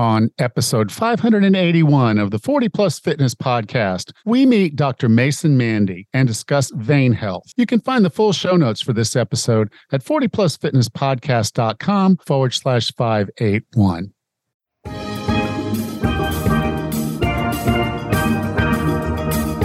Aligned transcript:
On 0.00 0.30
episode 0.38 0.90
581 0.90 2.16
of 2.16 2.30
the 2.30 2.38
40 2.38 2.70
Plus 2.70 2.98
Fitness 2.98 3.34
Podcast, 3.34 4.12
we 4.24 4.46
meet 4.46 4.74
Dr. 4.74 5.10
Mason 5.10 5.58
Mandy 5.58 6.08
and 6.14 6.26
discuss 6.26 6.70
vein 6.70 7.12
health. 7.12 7.52
You 7.58 7.66
can 7.66 7.80
find 7.80 8.02
the 8.02 8.08
full 8.08 8.32
show 8.32 8.56
notes 8.56 8.80
for 8.80 8.94
this 8.94 9.14
episode 9.14 9.70
at 9.92 10.02
40plusfitnesspodcast.com 10.02 12.16
forward 12.24 12.54
slash 12.54 12.90
581. 12.92 14.14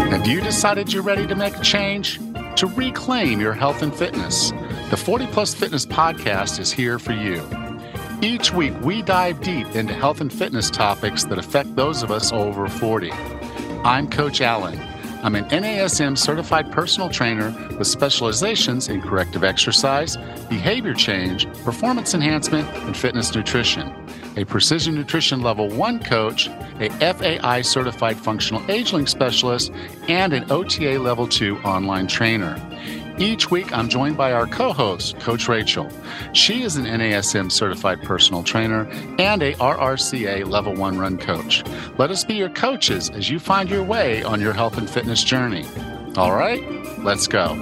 Have 0.09 0.27
you 0.27 0.41
decided 0.41 0.91
you're 0.91 1.01
ready 1.01 1.25
to 1.27 1.35
make 1.35 1.55
a 1.55 1.61
change? 1.61 2.19
To 2.57 2.67
reclaim 2.67 3.39
your 3.39 3.53
health 3.53 3.81
and 3.81 3.95
fitness? 3.95 4.51
The 4.89 4.97
40 4.97 5.27
Plus 5.27 5.53
Fitness 5.53 5.85
Podcast 5.85 6.59
is 6.59 6.73
here 6.73 6.99
for 6.99 7.13
you. 7.13 7.41
Each 8.21 8.51
week, 8.51 8.73
we 8.81 9.01
dive 9.01 9.41
deep 9.41 9.75
into 9.75 9.93
health 9.93 10.21
and 10.21 10.31
fitness 10.31 10.69
topics 10.69 11.25
that 11.25 11.37
affect 11.37 11.75
those 11.75 12.01
of 12.01 12.11
us 12.11 12.31
over 12.31 12.67
40. 12.67 13.11
I'm 13.83 14.09
Coach 14.09 14.41
Allen. 14.41 14.79
I'm 15.21 15.35
an 15.35 15.45
NASM 15.45 16.17
certified 16.17 16.71
personal 16.71 17.09
trainer 17.09 17.53
with 17.77 17.87
specializations 17.87 18.87
in 18.87 19.01
corrective 19.01 19.43
exercise, 19.43 20.17
behavior 20.49 20.93
change, 20.93 21.45
performance 21.63 22.13
enhancement, 22.13 22.67
and 22.85 22.95
fitness 22.95 23.35
nutrition. 23.35 23.93
A 24.37 24.45
precision 24.45 24.95
nutrition 24.95 25.41
level 25.41 25.69
one 25.69 25.99
coach, 25.99 26.47
a 26.79 26.89
FAI 27.13 27.61
certified 27.61 28.17
functional 28.17 28.63
aging 28.71 29.07
specialist, 29.07 29.71
and 30.07 30.31
an 30.33 30.49
OTA 30.51 30.99
level 30.99 31.27
two 31.27 31.57
online 31.59 32.07
trainer. 32.07 32.55
Each 33.17 33.49
week, 33.49 33.71
I'm 33.71 33.87
joined 33.87 34.17
by 34.17 34.33
our 34.33 34.45
co 34.45 34.73
host, 34.73 35.17
Coach 35.19 35.47
Rachel. 35.47 35.89
She 36.33 36.63
is 36.63 36.75
an 36.75 36.83
NASM 36.83 37.49
certified 37.49 38.03
personal 38.03 38.43
trainer 38.43 38.85
and 39.17 39.41
a 39.41 39.53
RRCA 39.53 40.45
level 40.45 40.73
one 40.73 40.97
run 40.97 41.17
coach. 41.17 41.63
Let 41.97 42.11
us 42.11 42.25
be 42.25 42.33
your 42.33 42.49
coaches 42.49 43.09
as 43.09 43.29
you 43.29 43.39
find 43.39 43.69
your 43.69 43.83
way 43.83 44.21
on 44.23 44.41
your 44.41 44.51
health 44.51 44.77
and 44.77 44.89
fitness 44.89 45.23
journey. 45.23 45.65
All 46.17 46.35
right, 46.35 46.61
let's 46.99 47.27
go. 47.27 47.53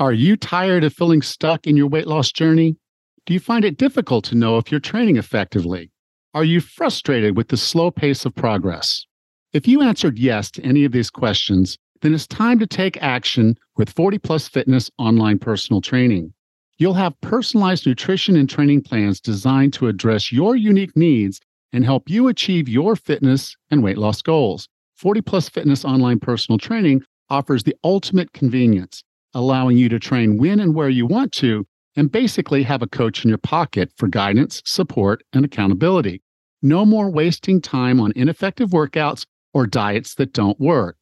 Are 0.00 0.12
you 0.12 0.36
tired 0.36 0.82
of 0.82 0.92
feeling 0.92 1.22
stuck 1.22 1.68
in 1.68 1.76
your 1.76 1.86
weight 1.86 2.08
loss 2.08 2.32
journey? 2.32 2.76
Do 3.26 3.34
you 3.34 3.40
find 3.40 3.64
it 3.64 3.76
difficult 3.76 4.24
to 4.26 4.34
know 4.34 4.56
if 4.56 4.70
you're 4.70 4.80
training 4.80 5.16
effectively? 5.16 5.90
Are 6.32 6.44
you 6.44 6.60
frustrated 6.60 7.36
with 7.36 7.48
the 7.48 7.56
slow 7.56 7.90
pace 7.90 8.24
of 8.24 8.34
progress? 8.34 9.04
If 9.52 9.68
you 9.68 9.82
answered 9.82 10.18
yes 10.18 10.50
to 10.52 10.62
any 10.62 10.84
of 10.84 10.92
these 10.92 11.10
questions, 11.10 11.76
then 12.00 12.14
it's 12.14 12.26
time 12.26 12.58
to 12.60 12.66
take 12.66 13.02
action 13.02 13.56
with 13.76 13.90
40 13.90 14.18
Plus 14.18 14.48
Fitness 14.48 14.90
online 14.96 15.38
personal 15.38 15.80
training. 15.80 16.32
You'll 16.78 16.94
have 16.94 17.20
personalized 17.20 17.86
nutrition 17.86 18.36
and 18.36 18.48
training 18.48 18.82
plans 18.82 19.20
designed 19.20 19.74
to 19.74 19.88
address 19.88 20.32
your 20.32 20.56
unique 20.56 20.96
needs 20.96 21.40
and 21.72 21.84
help 21.84 22.08
you 22.08 22.28
achieve 22.28 22.68
your 22.68 22.96
fitness 22.96 23.54
and 23.70 23.82
weight 23.82 23.98
loss 23.98 24.22
goals. 24.22 24.66
40 24.96 25.20
Plus 25.20 25.48
Fitness 25.48 25.84
online 25.84 26.20
personal 26.20 26.58
training 26.58 27.02
offers 27.28 27.64
the 27.64 27.76
ultimate 27.84 28.32
convenience, 28.32 29.04
allowing 29.34 29.76
you 29.76 29.88
to 29.90 29.98
train 29.98 30.38
when 30.38 30.58
and 30.58 30.74
where 30.74 30.88
you 30.88 31.06
want 31.06 31.32
to 31.32 31.66
and 31.96 32.12
basically 32.12 32.62
have 32.62 32.82
a 32.82 32.86
coach 32.86 33.24
in 33.24 33.28
your 33.28 33.38
pocket 33.38 33.92
for 33.96 34.08
guidance, 34.08 34.62
support, 34.64 35.22
and 35.32 35.44
accountability. 35.44 36.22
No 36.62 36.84
more 36.84 37.10
wasting 37.10 37.60
time 37.60 38.00
on 38.00 38.12
ineffective 38.14 38.70
workouts 38.70 39.26
or 39.52 39.66
diets 39.66 40.14
that 40.16 40.32
don't 40.32 40.60
work. 40.60 40.96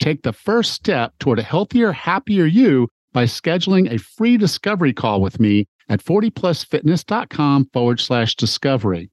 Take 0.00 0.22
the 0.22 0.32
first 0.32 0.72
step 0.72 1.14
toward 1.18 1.38
a 1.38 1.42
healthier, 1.42 1.92
happier 1.92 2.44
you 2.44 2.88
by 3.12 3.24
scheduling 3.24 3.90
a 3.90 3.98
free 3.98 4.36
discovery 4.36 4.92
call 4.92 5.20
with 5.20 5.38
me 5.38 5.66
at 5.88 6.02
40plusfitness.com 6.02 7.70
forward 7.72 8.00
slash 8.00 8.34
discovery. 8.34 9.10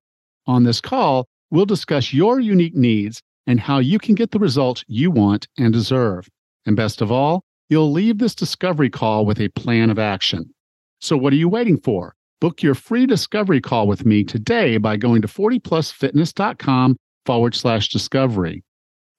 On 0.47 0.63
this 0.63 0.81
call, 0.81 1.27
we'll 1.51 1.65
discuss 1.65 2.13
your 2.13 2.39
unique 2.39 2.75
needs 2.75 3.21
and 3.45 3.59
how 3.59 3.79
you 3.79 3.99
can 3.99 4.15
get 4.15 4.31
the 4.31 4.39
results 4.39 4.83
you 4.87 5.11
want 5.11 5.47
and 5.57 5.73
deserve. 5.73 6.27
And 6.65 6.75
best 6.75 7.01
of 7.01 7.11
all, 7.11 7.43
you'll 7.67 7.91
leave 7.91 8.17
this 8.17 8.35
discovery 8.35 8.89
call 8.89 9.25
with 9.25 9.39
a 9.39 9.49
plan 9.49 9.89
of 9.89 9.99
action. 9.99 10.53
So, 10.99 11.17
what 11.17 11.33
are 11.33 11.37
you 11.37 11.49
waiting 11.49 11.79
for? 11.79 12.15
Book 12.41 12.61
your 12.63 12.75
free 12.75 13.05
discovery 13.05 13.61
call 13.61 13.87
with 13.87 14.05
me 14.05 14.23
today 14.23 14.77
by 14.77 14.97
going 14.97 15.21
to 15.21 15.27
40plusfitness.com 15.27 16.97
forward 17.25 17.55
slash 17.55 17.89
discovery. 17.89 18.63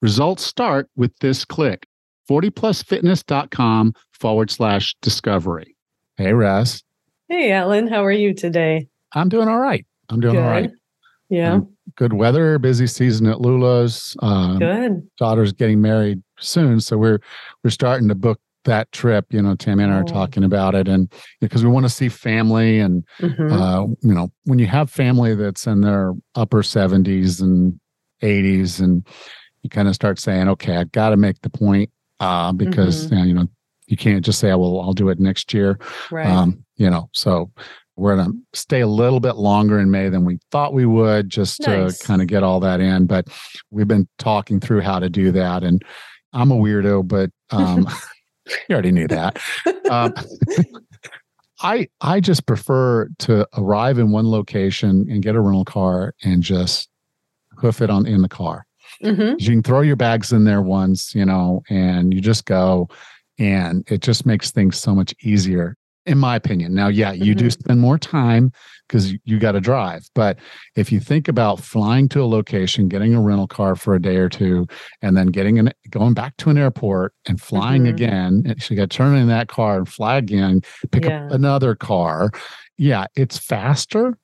Results 0.03 0.43
start 0.43 0.89
with 0.97 1.13
this 1.21 1.45
click 1.45 1.87
40plusfitness.com 2.29 3.95
forward 4.13 4.51
slash 4.51 4.95
discovery. 5.03 5.77
Hey, 6.17 6.33
Russ. 6.33 6.83
Hey, 7.29 7.53
Allen. 7.53 7.87
How 7.89 8.05
are 8.05 8.13
you 8.13 8.35
today? 8.35 8.89
I'm 9.15 9.29
doing 9.29 9.49
all 9.49 9.59
right. 9.59 9.85
I'm 10.09 10.21
doing 10.21 10.35
Good. 10.35 10.43
all 10.43 10.51
right. 10.51 10.71
Yeah. 11.29 11.55
Um, 11.55 11.77
good 11.97 12.13
weather, 12.13 12.59
busy 12.59 12.87
season 12.87 13.27
at 13.27 13.41
Lula's. 13.41 14.17
Um, 14.21 14.59
Good. 14.59 15.09
daughter's 15.19 15.53
getting 15.53 15.81
married 15.81 16.23
soon, 16.39 16.81
so 16.81 16.99
we're 16.99 17.21
we're 17.63 17.71
starting 17.71 18.09
to 18.09 18.15
book 18.15 18.41
that 18.71 18.91
trip. 18.93 19.27
You 19.31 19.43
know, 19.43 19.55
Tammy 19.57 19.83
and 19.85 19.93
I 19.93 19.97
are 19.97 20.01
Oh. 20.03 20.05
talking 20.05 20.45
about 20.45 20.75
it, 20.75 20.89
and 20.89 21.13
because 21.41 21.65
we 21.65 21.71
want 21.71 21.85
to 21.87 21.91
see 21.91 22.09
family, 22.09 22.79
and 22.79 23.05
Mhm. 23.21 23.53
uh, 23.53 23.87
you 24.01 24.15
know, 24.15 24.31
when 24.45 24.59
you 24.59 24.67
have 24.67 24.91
family 24.91 25.35
that's 25.35 25.67
in 25.67 25.81
their 25.81 26.15
upper 26.35 26.63
seventies 26.63 27.41
and 27.41 27.79
eighties, 28.23 28.81
and 28.81 29.07
you 29.63 29.71
kind 29.71 29.89
of 29.89 29.95
start 29.95 30.19
saying, 30.19 30.49
okay, 30.49 30.77
I 30.77 30.85
got 30.85 31.11
to 31.11 31.17
make 31.17 31.41
the 31.43 31.51
point 31.51 31.91
uh, 32.21 32.53
because 32.53 33.07
Mm-hmm. 33.11 33.27
you 33.29 33.35
know 33.35 33.47
you 33.89 33.97
can't 33.97 34.25
just 34.25 34.39
say, 34.39 34.53
oh, 34.53 34.59
well, 34.59 34.81
I'll 34.81 34.93
do 34.93 35.09
it 35.09 35.19
next 35.19 35.53
year. 35.53 35.77
right. 36.13 36.27
Um, 36.27 36.65
you 36.77 36.89
know, 36.89 37.11
so 37.13 37.51
we're 37.97 38.15
going 38.17 38.31
to 38.31 38.39
stay 38.59 38.81
a 38.83 38.87
little 38.87 39.19
bit 39.19 39.35
longer 39.35 39.81
in 39.81 39.91
May 39.91 40.09
than 40.09 40.25
we 40.25 40.39
thought 40.53 40.73
we 40.73 40.87
would 40.87 41.29
just 41.29 41.61
to 41.63 41.93
kind 42.07 42.23
of 42.23 42.29
get 42.29 42.45
all 42.45 42.61
that 42.61 42.81
in. 42.81 43.07
But 43.07 43.27
we've 43.73 43.89
been 43.89 44.07
talking 44.17 44.61
through 44.61 44.83
how 44.83 45.01
to 45.01 45.11
do 45.11 45.33
that. 45.33 45.65
And 45.65 45.83
I'm 46.33 46.53
a 46.53 46.55
weirdo, 46.57 47.09
but 47.09 47.31
um, 47.51 47.85
you 48.69 48.73
already 48.75 48.93
knew 48.93 49.09
that. 49.09 49.39
Um, 49.91 50.13
I 51.63 51.89
I 52.01 52.21
just 52.21 52.47
prefer 52.47 53.09
to 53.21 53.47
arrive 53.57 53.99
in 53.99 54.13
one 54.13 54.31
location 54.31 55.07
and 55.11 55.23
get 55.23 55.35
a 55.35 55.41
rental 55.41 55.65
car 55.65 56.15
and 56.23 56.43
just 56.43 56.89
hoof 57.59 57.83
it 57.83 57.91
on 57.91 58.07
in 58.07 58.23
the 58.23 58.29
car. 58.29 58.67
Mhm. 59.05 59.41
You 59.41 59.51
can 59.51 59.63
throw 59.63 59.83
your 59.83 59.97
bags 59.97 60.33
in 60.33 60.45
there 60.45 60.63
once, 60.63 61.15
you 61.15 61.25
know, 61.25 61.63
and 61.69 62.15
you 62.15 62.21
just 62.21 62.45
go, 62.47 62.89
and 63.39 63.85
it 63.91 64.01
just 64.01 64.25
makes 64.25 64.51
things 64.51 64.79
so 64.79 64.95
much 64.95 65.15
easier, 65.23 65.77
in 66.07 66.19
my 66.19 66.35
opinion. 66.37 66.75
Now, 66.75 66.89
yeah, 66.89 67.13
you 67.13 67.35
do 67.35 67.47
Mhm. 67.47 67.53
spend 67.53 67.81
more 67.81 67.99
time 67.99 68.53
because 68.89 69.13
you, 69.13 69.19
you 69.25 69.39
got 69.39 69.53
to 69.53 69.61
drive. 69.61 70.03
But 70.15 70.39
if 70.77 70.91
you 70.91 70.99
think 70.99 71.29
about 71.29 71.61
flying 71.61 72.09
to 72.11 72.23
a 72.23 72.27
location, 72.27 72.89
getting 72.89 73.15
a 73.15 73.21
rental 73.21 73.47
car 73.47 73.77
for 73.77 73.95
a 73.95 74.01
day 74.03 74.17
or 74.17 74.29
two, 74.29 74.67
and 75.03 75.17
then 75.17 75.29
getting 75.29 75.59
an 75.59 75.71
going 75.91 76.15
back 76.15 76.37
to 76.39 76.51
an 76.51 76.59
airport 76.59 77.13
and 77.27 77.41
flying 77.41 77.85
Mhm. 77.85 77.91
again, 77.91 78.43
and 78.47 78.63
so 78.63 78.73
you 78.75 78.77
got 78.81 78.91
to 78.91 78.97
turn 78.97 79.17
in 79.17 79.29
that 79.29 79.49
car 79.49 79.79
and 79.79 79.89
fly 79.89 80.17
again, 80.17 80.63
pick 80.91 81.05
Yeah. 81.05 81.27
up 81.27 81.33
another 81.33 81.75
car. 81.75 82.31
Yeah, 82.79 83.05
it's 83.15 83.37
faster, 83.39 84.17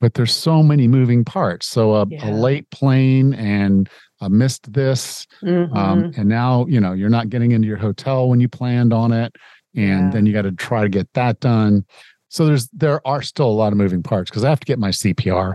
but 0.00 0.14
there's 0.14 0.34
so 0.34 0.62
many 0.62 0.86
moving 0.86 1.24
parts. 1.24 1.66
So 1.66 1.94
a, 1.96 2.06
Yeah. 2.08 2.28
a 2.28 2.30
late 2.30 2.70
plane 2.70 3.34
and 3.34 3.88
I 4.20 4.28
missed 4.28 4.72
this. 4.72 5.26
Um, 5.42 5.68
Mhm. 6.04 6.18
and 6.18 6.28
now, 6.28 6.66
you 6.68 6.80
know, 6.80 6.92
you're 6.92 7.08
not 7.08 7.28
getting 7.28 7.52
into 7.52 7.68
your 7.68 7.76
hotel 7.76 8.28
when 8.28 8.40
you 8.40 8.48
planned 8.48 8.92
on 8.92 9.12
it. 9.12 9.34
And 9.78 9.88
Yeah. 10.06 10.10
then 10.10 10.26
you 10.26 10.32
got 10.32 10.42
to 10.42 10.52
try 10.52 10.82
to 10.82 10.88
get 10.88 11.08
that 11.14 11.40
done. 11.40 11.84
So 12.28 12.44
there's 12.46 12.68
there 12.68 13.06
are 13.06 13.22
still 13.22 13.46
a 13.48 13.52
lot 13.52 13.72
of 13.72 13.78
moving 13.78 14.02
parts 14.02 14.30
because 14.30 14.44
I 14.44 14.48
have 14.50 14.60
to 14.60 14.66
get 14.66 14.78
my 14.78 14.90
CPR. 14.90 15.54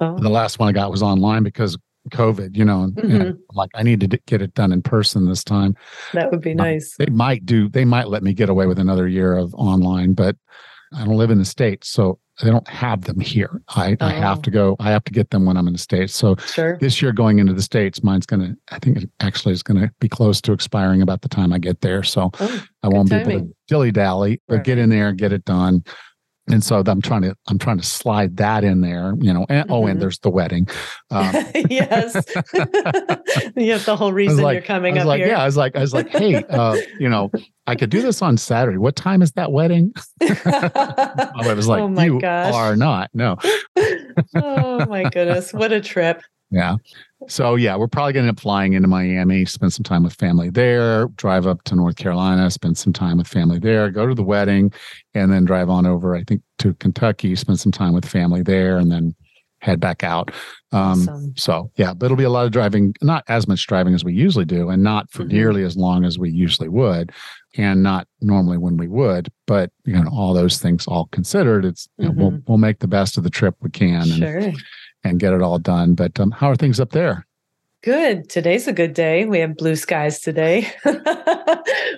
Oh, 0.00 0.18
The 0.18 0.28
last 0.28 0.58
one 0.58 0.68
I 0.68 0.72
got 0.72 0.90
was 0.90 1.02
online 1.02 1.42
because 1.42 1.76
COVID, 2.10 2.56
you 2.56 2.64
know, 2.64 2.82
and, 2.84 2.98
and. 2.98 3.10
Mm-hmm. 3.12 3.28
I'm 3.30 3.56
like 3.56 3.70
I 3.74 3.82
need 3.82 4.00
to 4.00 4.06
d- 4.06 4.20
get 4.26 4.40
it 4.42 4.54
done 4.54 4.72
in 4.72 4.82
person 4.82 5.26
this 5.26 5.42
time. 5.42 5.74
that 6.12 6.30
would 6.30 6.42
be 6.42 6.54
nice. 6.54 6.94
They 6.98 7.06
might 7.06 7.44
do 7.46 7.68
they 7.68 7.84
might 7.84 8.08
let 8.08 8.22
me 8.22 8.32
get 8.34 8.48
away 8.48 8.66
with 8.66 8.78
another 8.78 9.08
year 9.08 9.36
of 9.36 9.52
online, 9.54 10.12
but 10.12 10.36
I 10.94 11.04
don't 11.04 11.16
live 11.16 11.30
in 11.30 11.38
the 11.38 11.44
States, 11.44 11.88
so 11.88 12.20
they 12.42 12.50
don't 12.50 12.68
have 12.68 13.02
them 13.02 13.18
here. 13.20 13.62
I, 13.68 13.96
I 14.00 14.10
have 14.10 14.38
Oh. 14.38 14.42
to 14.42 14.50
go, 14.50 14.76
I 14.78 14.90
have 14.90 15.04
to 15.04 15.12
get 15.12 15.30
them 15.30 15.46
when 15.46 15.56
I'm 15.56 15.66
in 15.66 15.72
the 15.72 15.78
States. 15.78 16.14
So 16.14 16.36
Sure. 16.46 16.76
this 16.80 17.00
year 17.00 17.12
going 17.12 17.38
into 17.38 17.52
the 17.54 17.62
states 17.62 18.02
mine's 18.02 18.26
to 18.42 18.56
i 18.72 18.78
think 18.78 18.98
it 18.98 19.10
actually 19.20 19.52
is 19.52 19.62
to 19.80 19.90
be 20.00 20.08
close 20.08 20.40
to 20.42 20.52
expiring 20.52 21.00
about 21.02 21.22
the 21.22 21.28
time 21.28 21.52
i 21.52 21.58
get 21.58 21.80
there 21.80 22.02
so 22.02 22.30
Oh, 22.40 22.62
i 22.82 22.88
won't 22.88 23.08
be 23.10 23.16
able 23.16 23.30
to 23.40 23.54
dilly 23.68 23.90
dally 23.90 24.40
but 24.48 24.56
Right. 24.56 24.64
get 24.64 24.78
in 24.78 24.90
there 24.90 25.12
get 25.12 25.32
it 25.32 25.44
done 25.44 25.84
and 26.48 26.62
so 26.62 26.82
i'm 26.86 27.02
trying 27.02 27.22
to 27.22 27.34
i'm 27.48 27.58
trying 27.58 27.76
to 27.78 27.84
slide 27.86 28.36
that 28.36 28.62
in 28.64 28.80
there 28.80 29.14
you 29.20 29.32
know 29.32 29.44
and 29.48 29.70
oh 29.70 29.86
and 29.86 29.96
Mhm. 29.98 30.00
there's 30.00 30.18
the 30.20 30.30
wedding 30.30 30.68
um, 31.10 31.32
yes. 31.70 32.14
yeah, 33.56 33.78
the 33.78 33.96
whole 33.98 34.12
reason 34.12 34.42
like, 34.42 34.54
you're 34.54 34.62
coming 34.62 34.94
I 34.94 34.98
was 34.98 35.02
up 35.02 35.08
like, 35.08 35.18
here. 35.20 35.28
yeah, 35.28 35.42
I 35.42 35.46
was 35.46 35.56
like, 35.56 35.76
I 35.76 35.80
was 35.80 35.92
like, 35.94 36.08
hey, 36.08 36.36
uh, 36.44 36.76
you 36.98 37.08
know, 37.08 37.30
I 37.66 37.74
could 37.76 37.90
do 37.90 38.02
this 38.02 38.22
on 38.22 38.36
Saturday. 38.36 38.78
What 38.78 38.96
time 38.96 39.22
is 39.22 39.32
that 39.32 39.52
wedding? 39.52 39.92
I 40.22 41.52
was 41.54 41.68
like, 41.68 41.80
oh 41.82 41.88
my 41.88 42.06
you 42.06 42.20
gosh. 42.20 42.52
are 42.54 42.74
not. 42.76 43.10
No, 43.14 43.36
oh 44.34 44.84
my 44.86 45.04
goodness. 45.04 45.52
What 45.52 45.72
a 45.72 45.80
trip. 45.80 46.22
yeah. 46.50 46.76
So 47.28 47.54
yeah, 47.54 47.76
we're 47.76 47.88
probably 47.88 48.12
going 48.12 48.24
to 48.24 48.28
end 48.28 48.36
up 48.36 48.42
flying 48.42 48.74
into 48.74 48.88
Miami, 48.88 49.44
spend 49.46 49.72
some 49.72 49.84
time 49.84 50.02
with 50.02 50.14
family 50.14 50.50
there, 50.50 51.08
drive 51.16 51.46
up 51.46 51.62
to 51.64 51.74
North 51.74 51.96
Carolina, 51.96 52.50
spend 52.50 52.76
some 52.76 52.92
time 52.92 53.18
with 53.18 53.26
family 53.26 53.58
there, 53.58 53.90
go 53.90 54.06
to 54.06 54.14
the 54.14 54.22
wedding, 54.22 54.72
and 55.14 55.32
then 55.32 55.44
drive 55.44 55.70
on 55.70 55.86
over, 55.86 56.14
I 56.14 56.24
think, 56.24 56.42
to 56.58 56.74
Kentucky, 56.74 57.34
spend 57.34 57.58
some 57.58 57.72
time 57.72 57.94
with 57.94 58.04
family 58.04 58.42
there, 58.42 58.76
and 58.76 58.92
then 58.92 59.14
head 59.60 59.80
back 59.80 60.04
out. 60.04 60.30
Um, 60.72 61.00
awesome. 61.00 61.34
So 61.36 61.70
yeah, 61.76 61.94
but 61.94 62.06
it'll 62.06 62.18
be 62.18 62.24
a 62.24 62.30
lot 62.30 62.44
of 62.44 62.52
driving, 62.52 62.94
not 63.00 63.24
as 63.28 63.48
much 63.48 63.66
driving 63.66 63.94
as 63.94 64.04
we 64.04 64.12
usually 64.12 64.44
do, 64.44 64.68
and 64.68 64.82
not 64.82 65.10
for 65.10 65.22
mm-hmm. 65.22 65.36
nearly 65.36 65.62
as 65.64 65.76
long 65.76 66.04
as 66.04 66.18
we 66.18 66.30
usually 66.30 66.68
would, 66.68 67.12
and 67.56 67.82
not 67.82 68.06
normally 68.20 68.58
when 68.58 68.76
we 68.76 68.88
would. 68.88 69.32
But 69.46 69.70
you 69.86 69.94
know, 69.94 70.10
all 70.12 70.34
those 70.34 70.58
things 70.58 70.86
all 70.86 71.06
considered, 71.06 71.64
it's 71.64 71.88
you 71.96 72.10
mm-hmm. 72.10 72.18
know, 72.18 72.28
we'll 72.28 72.40
we'll 72.46 72.58
make 72.58 72.80
the 72.80 72.88
best 72.88 73.16
of 73.16 73.24
the 73.24 73.30
trip 73.30 73.56
we 73.62 73.70
can. 73.70 74.04
Sure 74.04 74.38
and 74.38 74.56
get 75.14 75.32
it 75.32 75.42
all 75.42 75.58
done. 75.58 75.94
But 75.94 76.18
um, 76.20 76.30
how 76.30 76.50
are 76.50 76.56
things 76.56 76.80
up 76.80 76.90
there? 76.90 77.26
Good. 77.86 78.28
Today's 78.28 78.66
a 78.66 78.72
good 78.72 78.94
day. 78.94 79.26
We 79.26 79.38
have 79.38 79.56
blue 79.56 79.76
skies 79.76 80.18
today. 80.18 80.68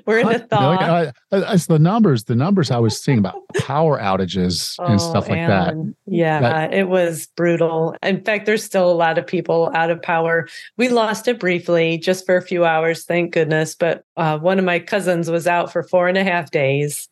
We're 0.06 0.18
in 0.18 0.28
a 0.28 0.38
thaw. 0.38 0.74
No, 0.74 1.12
I, 1.32 1.52
I, 1.52 1.56
the 1.56 1.78
numbers, 1.78 2.24
the 2.24 2.34
numbers 2.34 2.70
I 2.70 2.78
was 2.78 3.00
seeing 3.00 3.18
about 3.18 3.36
power 3.58 3.98
outages 3.98 4.76
oh, 4.78 4.84
and 4.84 5.00
stuff 5.00 5.30
like 5.30 5.38
Allen. 5.38 5.96
that. 6.06 6.14
Yeah, 6.14 6.40
that, 6.40 6.74
it 6.74 6.88
was 6.88 7.28
brutal. 7.36 7.96
In 8.02 8.22
fact, 8.22 8.44
there's 8.44 8.62
still 8.62 8.90
a 8.90 8.92
lot 8.92 9.16
of 9.16 9.26
people 9.26 9.70
out 9.74 9.90
of 9.90 10.02
power. 10.02 10.46
We 10.76 10.90
lost 10.90 11.26
it 11.26 11.38
briefly, 11.38 11.96
just 11.96 12.26
for 12.26 12.36
a 12.36 12.42
few 12.42 12.66
hours, 12.66 13.04
thank 13.04 13.32
goodness. 13.32 13.74
But 13.74 14.04
uh, 14.18 14.38
one 14.38 14.58
of 14.58 14.66
my 14.66 14.80
cousins 14.80 15.30
was 15.30 15.46
out 15.46 15.72
for 15.72 15.82
four 15.82 16.06
and 16.06 16.18
a 16.18 16.24
half 16.24 16.50
days. 16.50 17.07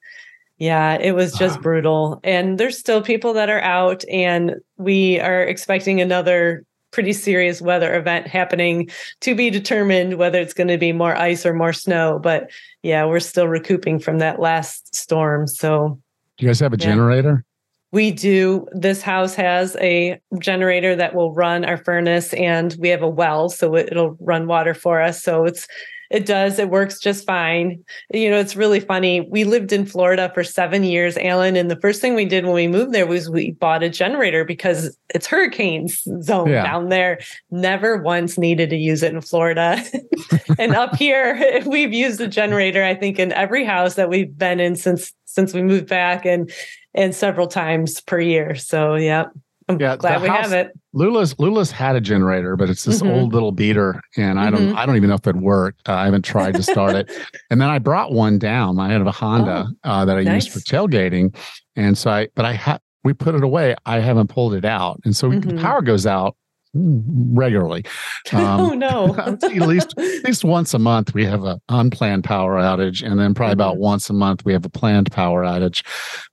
Yeah, 0.58 0.98
it 0.98 1.12
was 1.12 1.34
uh-huh. 1.34 1.44
just 1.44 1.60
brutal. 1.60 2.20
And 2.24 2.58
there's 2.58 2.78
still 2.78 3.02
people 3.02 3.32
that 3.34 3.50
are 3.50 3.60
out, 3.60 4.04
and 4.10 4.56
we 4.76 5.20
are 5.20 5.42
expecting 5.42 6.00
another 6.00 6.64
pretty 6.92 7.12
serious 7.12 7.60
weather 7.60 7.94
event 7.94 8.26
happening 8.26 8.88
to 9.20 9.34
be 9.34 9.50
determined 9.50 10.14
whether 10.14 10.40
it's 10.40 10.54
going 10.54 10.68
to 10.68 10.78
be 10.78 10.92
more 10.92 11.14
ice 11.14 11.44
or 11.44 11.52
more 11.52 11.72
snow. 11.72 12.18
But 12.22 12.50
yeah, 12.82 13.04
we're 13.04 13.20
still 13.20 13.48
recouping 13.48 13.98
from 13.98 14.18
that 14.18 14.40
last 14.40 14.94
storm. 14.94 15.46
So, 15.46 16.00
do 16.38 16.46
you 16.46 16.48
guys 16.48 16.60
have 16.60 16.72
a 16.72 16.78
yeah. 16.78 16.86
generator? 16.86 17.44
We 17.92 18.10
do. 18.10 18.66
This 18.72 19.02
house 19.02 19.34
has 19.34 19.76
a 19.76 20.20
generator 20.38 20.96
that 20.96 21.14
will 21.14 21.32
run 21.34 21.64
our 21.64 21.76
furnace, 21.76 22.34
and 22.34 22.74
we 22.78 22.88
have 22.88 23.02
a 23.02 23.08
well, 23.08 23.48
so 23.48 23.76
it'll 23.76 24.16
run 24.20 24.46
water 24.46 24.74
for 24.74 25.00
us. 25.00 25.22
So 25.22 25.44
it's 25.44 25.66
it 26.10 26.26
does. 26.26 26.58
It 26.58 26.70
works 26.70 27.00
just 27.00 27.26
fine. 27.26 27.84
You 28.12 28.30
know, 28.30 28.38
it's 28.38 28.56
really 28.56 28.80
funny. 28.80 29.20
We 29.22 29.44
lived 29.44 29.72
in 29.72 29.86
Florida 29.86 30.30
for 30.34 30.44
seven 30.44 30.84
years, 30.84 31.16
Allen, 31.16 31.56
and 31.56 31.70
the 31.70 31.80
first 31.80 32.00
thing 32.00 32.14
we 32.14 32.24
did 32.24 32.44
when 32.44 32.54
we 32.54 32.68
moved 32.68 32.92
there 32.92 33.06
was 33.06 33.28
we 33.28 33.52
bought 33.52 33.82
a 33.82 33.88
generator 33.88 34.44
because 34.44 34.96
it's 35.14 35.26
hurricanes 35.26 36.02
zone 36.22 36.50
yeah. 36.50 36.62
down 36.62 36.88
there. 36.88 37.18
Never 37.50 37.96
once 37.96 38.38
needed 38.38 38.70
to 38.70 38.76
use 38.76 39.02
it 39.02 39.12
in 39.12 39.20
Florida. 39.20 39.82
and 40.58 40.74
up 40.74 40.96
here, 40.96 41.62
we've 41.66 41.92
used 41.92 42.20
a 42.20 42.28
generator, 42.28 42.84
I 42.84 42.94
think, 42.94 43.18
in 43.18 43.32
every 43.32 43.64
house 43.64 43.94
that 43.94 44.08
we've 44.08 44.36
been 44.36 44.60
in 44.60 44.76
since 44.76 45.12
since 45.24 45.52
we 45.52 45.62
moved 45.62 45.88
back 45.88 46.24
and 46.24 46.50
and 46.94 47.14
several 47.14 47.46
times 47.46 48.00
per 48.00 48.20
year. 48.20 48.54
So 48.54 48.94
yeah. 48.94 49.26
I'm 49.68 49.80
yeah, 49.80 49.96
glad 49.96 50.22
we 50.22 50.28
house, 50.28 50.42
have 50.44 50.52
it. 50.52 50.72
Lula's 50.92 51.36
Lula's 51.38 51.72
had 51.72 51.96
a 51.96 52.00
generator, 52.00 52.56
but 52.56 52.70
it's 52.70 52.84
this 52.84 53.02
mm-hmm. 53.02 53.12
old 53.12 53.34
little 53.34 53.50
beater, 53.50 54.00
and 54.16 54.38
I 54.38 54.48
don't 54.50 54.60
mm-hmm. 54.60 54.78
I 54.78 54.86
don't 54.86 54.96
even 54.96 55.08
know 55.08 55.16
if 55.16 55.26
it 55.26 55.34
worked. 55.34 55.88
Uh, 55.88 55.94
I 55.94 56.04
haven't 56.04 56.24
tried 56.24 56.54
to 56.54 56.62
start 56.62 56.94
it. 56.94 57.10
And 57.50 57.60
then 57.60 57.68
I 57.68 57.78
brought 57.78 58.12
one 58.12 58.38
down. 58.38 58.78
I 58.80 58.90
had 58.90 59.00
a 59.00 59.12
Honda 59.12 59.68
oh, 59.84 59.90
uh, 59.90 60.04
that 60.04 60.16
I 60.16 60.22
nice. 60.22 60.46
used 60.46 60.52
for 60.52 60.60
tailgating, 60.60 61.36
and 61.76 61.96
so 61.96 62.10
I 62.10 62.28
but 62.34 62.44
I 62.44 62.52
had 62.52 62.80
we 63.04 63.12
put 63.12 63.34
it 63.34 63.42
away. 63.42 63.76
I 63.86 64.00
haven't 64.00 64.28
pulled 64.28 64.54
it 64.54 64.64
out, 64.64 65.00
and 65.04 65.16
so 65.16 65.30
mm-hmm. 65.30 65.48
the 65.48 65.60
power 65.60 65.82
goes 65.82 66.06
out 66.06 66.36
regularly. 66.74 67.84
Um, 68.32 68.60
oh 68.60 68.70
no! 68.70 69.14
at 69.18 69.42
least 69.42 69.94
at 69.98 70.24
least 70.24 70.44
once 70.44 70.74
a 70.74 70.78
month 70.78 71.14
we 71.14 71.24
have 71.24 71.44
an 71.44 71.60
unplanned 71.68 72.24
power 72.24 72.56
outage, 72.56 73.02
and 73.02 73.18
then 73.18 73.34
probably 73.34 73.52
about 73.52 73.74
mm-hmm. 73.74 73.82
once 73.82 74.10
a 74.10 74.12
month 74.12 74.44
we 74.44 74.52
have 74.52 74.64
a 74.64 74.70
planned 74.70 75.10
power 75.12 75.42
outage. 75.44 75.84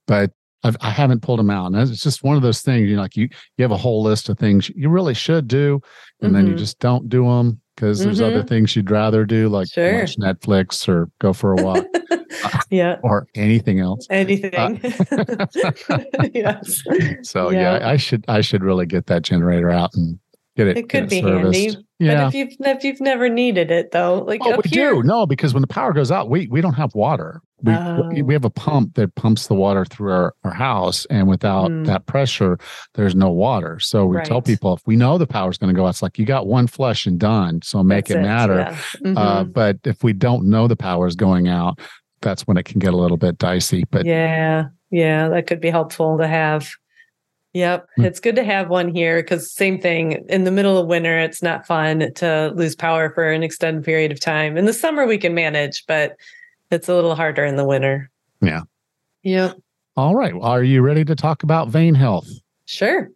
But 0.08 0.32
I've, 0.64 0.78
I 0.82 0.90
have 0.90 1.10
not 1.10 1.22
pulled 1.22 1.40
them 1.40 1.50
out. 1.50 1.68
And 1.68 1.76
it's 1.76 2.02
just 2.02 2.24
one 2.24 2.36
of 2.36 2.42
those 2.42 2.62
things, 2.62 2.90
you 2.90 2.96
know, 2.96 3.02
like 3.02 3.18
you, 3.18 3.28
you 3.58 3.64
have 3.64 3.72
a 3.72 3.78
whole 3.78 4.04
list 4.04 4.30
of 4.30 4.38
things 4.38 4.70
you 4.76 4.90
really 4.90 5.14
should 5.14 5.48
do, 5.48 5.82
and 6.22 6.28
mm-hmm. 6.28 6.36
then 6.36 6.46
you 6.46 6.52
mm-hmm. 6.52 6.60
just 6.60 6.80
don't 6.80 7.10
do 7.10 7.26
them 7.26 7.60
because 7.76 8.00
there's 8.00 8.20
mm-hmm. 8.20 8.36
other 8.36 8.44
things 8.44 8.76
you'd 8.76 8.92
rather 8.92 9.26
do, 9.26 9.50
like 9.50 9.68
sure. 9.72 10.00
watch 10.00 10.18
Netflix 10.18 10.88
or 10.88 11.10
go 11.20 11.34
for 11.34 11.54
a 11.54 11.64
walk. 11.64 11.86
yeah. 12.70 12.98
Or 13.04 13.28
anything 13.36 13.80
else. 13.80 14.08
Anything. 14.10 14.54
Uh, 14.56 14.78
yes. 16.34 16.82
So 17.24 17.50
yeah. 17.50 17.78
yeah, 17.80 17.88
I 17.88 17.98
should, 17.98 18.26
I 18.28 18.42
should 18.42 18.64
really 18.64 18.86
get 18.86 19.08
that 19.08 19.24
generator 19.24 19.70
out 19.70 19.92
and 19.96 20.20
get 20.56 20.68
it. 20.68 20.78
It 20.78 20.90
could 20.90 21.06
it 21.06 21.10
be 21.10 21.22
serviced. 21.22 21.60
handy. 21.60 21.86
Yeah. 22.00 22.26
But 22.26 22.28
if 22.28 22.34
you've 22.36 22.68
if 22.68 22.84
you've 22.84 23.02
never 23.02 23.30
needed 23.30 23.72
it 23.72 23.92
though, 23.92 24.24
like 24.28 24.42
oh, 24.44 24.60
we 24.64 24.70
here, 24.70 24.94
do 24.94 25.04
no, 25.04 25.26
because 25.26 25.54
when 25.54 25.62
the 25.62 25.68
power 25.68 25.94
goes 25.94 26.12
out, 26.12 26.30
we 26.30 26.48
we 26.48 26.62
don't 26.62 26.74
have 26.74 26.94
water. 26.94 27.42
We 27.64 27.74
oh. 27.74 28.10
we 28.24 28.34
have 28.34 28.44
a 28.44 28.50
pump 28.50 28.96
that 28.96 29.16
pumps 29.16 29.48
the 29.48 29.56
water 29.56 29.86
through 29.86 30.12
our, 30.12 30.36
our 30.44 30.54
house, 30.54 31.06
and 31.06 31.28
without 31.28 31.72
mm. 31.72 31.86
that 31.86 32.06
pressure, 32.06 32.58
there's 32.96 33.16
no 33.16 33.32
water. 33.32 33.80
So 33.80 34.06
we 34.06 34.18
right. 34.18 34.26
tell 34.26 34.42
people 34.42 34.74
if 34.74 34.86
we 34.86 34.98
know 34.98 35.18
the 35.18 35.26
power's 35.26 35.58
going 35.58 35.74
to 35.74 35.78
go 35.78 35.86
out, 35.86 35.92
it's 35.92 36.02
like 36.02 36.20
you 36.20 36.26
got 36.26 36.46
one 36.46 36.68
flush 36.68 37.06
and 37.06 37.18
done. 37.18 37.62
So 37.62 37.82
make 37.82 38.10
it, 38.10 38.18
it, 38.18 38.22
matter. 38.22 38.56
Yeah. 38.56 38.70
Uh, 38.70 38.74
mm-hmm. 38.74 39.18
Uh, 39.18 39.44
but 39.46 39.80
if 39.86 40.04
we 40.04 40.12
don't 40.12 40.50
know 40.50 40.68
the 40.68 40.76
power's 40.76 41.16
going 41.16 41.48
out, 41.48 41.80
that's 42.22 42.44
when 42.44 42.58
it 42.58 42.64
can 42.64 42.80
get 42.80 42.94
a 42.94 42.98
little 42.98 43.18
bit 43.18 43.38
dicey. 43.38 43.86
But 43.90 44.06
yeah, 44.06 44.66
yeah, 44.92 45.30
that 45.30 45.48
could 45.48 45.62
be 45.62 45.70
helpful 45.70 46.18
to 46.18 46.28
have. 46.28 46.70
Yep. 47.54 47.88
Mm. 48.00 48.06
It's 48.06 48.20
good 48.20 48.36
to 48.36 48.44
have 48.44 48.70
one 48.70 48.94
here 48.94 49.22
because 49.22 49.52
same 49.52 49.80
thing 49.80 50.26
in 50.28 50.44
the 50.44 50.52
middle 50.52 50.78
of 50.78 50.88
winter, 50.88 51.20
it's 51.20 51.44
not 51.44 51.68
fun 51.68 52.12
to 52.16 52.52
lose 52.56 52.76
power 52.76 53.12
for 53.12 53.32
an 53.32 53.44
extended 53.44 53.86
period 53.86 54.12
of 54.12 54.20
time. 54.20 54.58
In 54.58 54.66
the 54.66 54.74
summer 54.74 55.06
we 55.06 55.20
can 55.20 55.36
manage, 55.36 55.86
but 55.88 56.18
it's 56.72 56.90
a 56.90 56.96
little 56.96 57.16
harder 57.16 57.46
in 57.46 57.56
the 57.56 57.66
winter. 57.66 58.10
Yeah. 58.42 58.62
Yep. 59.24 59.58
All 59.96 60.16
right. 60.16 60.34
Well, 60.34 60.44
are 60.44 60.64
you 60.64 60.82
ready 60.82 61.06
to 61.06 61.16
talk 61.16 61.44
about 61.44 61.70
vein 61.70 61.96
health? 61.96 62.28
Sure. 62.66 63.10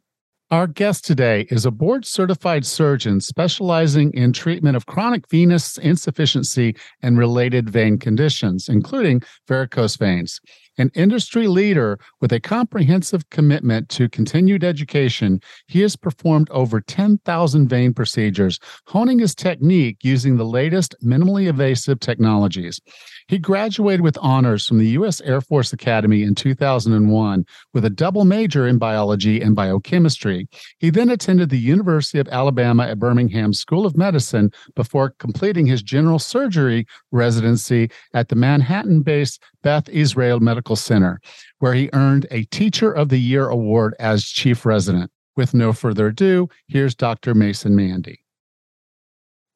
Our 0.50 0.68
guest 0.68 1.04
today 1.04 1.46
is 1.50 1.66
a 1.66 1.72
board 1.72 2.06
certified 2.06 2.66
surgeon 2.66 3.20
specializing 3.20 4.14
in 4.14 4.32
treatment 4.32 4.78
of 4.78 4.86
chronic 4.86 5.30
venous 5.30 5.78
insufficiency 5.78 6.74
and 7.02 7.18
related 7.18 7.70
vein 7.70 7.98
conditions, 7.98 8.70
including 8.70 9.24
varicose 9.46 9.98
veins. 9.98 10.40
An 10.80 10.92
industry 10.94 11.48
leader 11.48 11.98
with 12.22 12.32
a 12.32 12.40
comprehensive 12.40 13.28
commitment 13.32 13.90
to 13.90 14.08
continued 14.08 14.64
education, 14.64 15.42
he 15.68 15.82
has 15.82 15.96
performed 15.96 16.50
over 16.52 16.82
10,000 16.82 17.68
vein 17.68 17.94
procedures, 17.94 18.60
honing 18.86 19.18
his 19.18 19.34
technique 19.34 19.98
using 20.04 20.38
the 20.38 20.46
latest 20.46 20.96
minimally 21.04 21.48
invasive 21.50 22.00
technologies. 22.00 22.80
He 23.28 23.40
graduated 23.40 24.02
with 24.02 24.18
honors 24.22 24.68
from 24.68 24.78
the 24.78 24.90
U.S. 24.90 25.20
Air 25.22 25.42
Force 25.42 25.74
Academy 25.74 26.24
in 26.24 26.36
2001 26.36 27.46
with 27.74 27.84
a 27.84 27.90
double 27.90 28.24
major 28.24 28.68
in 28.68 28.78
biology 28.78 29.42
and 29.42 29.56
biochemistry. 29.56 30.48
He 30.78 30.92
then 30.92 31.10
attended 31.10 31.50
the 31.50 31.58
University 31.58 32.20
of 32.20 32.28
Alabama 32.30 32.84
at 32.84 33.00
Birmingham 33.00 33.52
School 33.52 33.86
of 33.86 33.98
Medicine 33.98 34.52
before 34.76 35.16
completing 35.20 35.66
his 35.66 35.82
general 35.82 36.20
surgery 36.20 36.86
residency 37.12 37.90
at 38.14 38.30
the 38.30 38.36
Manhattan 38.36 39.02
based 39.02 39.42
Beth 39.64 39.90
Israel 39.90 40.40
Medical 40.40 40.67
Center, 40.76 41.20
where 41.60 41.74
he 41.74 41.90
earned 41.94 42.28
a 42.32 42.44
Teacher 42.46 42.92
of 42.92 43.10
the 43.10 43.20
Year 43.20 43.48
award 43.48 43.96
as 44.00 44.26
chief 44.26 44.66
resident. 44.66 45.12
With 45.36 45.54
no 45.54 45.72
further 45.72 46.08
ado, 46.08 46.50
here's 46.68 46.96
Dr. 46.96 47.36
Mason 47.36 47.76
Mandy. 47.76 48.24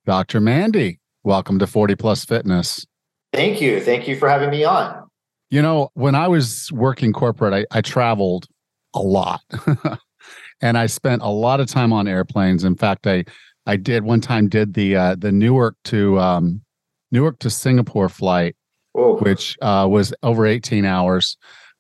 Dr. 0.06 0.40
Mandy, 0.40 1.00
welcome 1.24 1.58
to 1.58 1.66
40 1.66 1.96
Plus 1.96 2.24
Fitness. 2.24 2.86
Thank 3.34 3.62
you. 3.62 3.82
Thank 3.82 4.08
you 4.08 4.16
for 4.16 4.30
having 4.30 4.52
me 4.52 4.64
on. 4.64 5.08
You 5.50 5.62
know, 5.62 5.90
when 5.96 6.14
I 6.14 6.28
was 6.28 6.72
working 6.72 7.14
corporate, 7.14 7.54
I, 7.54 7.78
I 7.78 7.82
traveled 7.82 8.48
a 8.94 9.00
lot. 9.00 9.42
and 10.62 10.78
I 10.78 10.86
spent 10.86 11.22
a 11.22 11.30
lot 11.30 11.60
of 11.60 11.68
time 11.68 11.92
on 11.92 12.08
airplanes. 12.08 12.64
In 12.64 12.76
fact, 12.76 13.08
I 13.08 13.26
I 13.66 13.76
did 13.76 14.04
one 14.04 14.22
time 14.22 14.50
did 14.50 14.74
the 14.74 14.96
uh, 14.96 15.16
the 15.16 15.32
Newark 15.32 15.76
to 15.86 16.20
um, 16.20 16.62
Newark 17.12 17.40
to 17.40 17.50
Singapore 17.50 18.10
flight, 18.10 18.56
Ooh. 18.98 19.18
which 19.22 19.58
uh, 19.62 19.88
was 19.90 20.14
over 20.24 20.46
18 20.46 20.86
hours. 20.86 21.38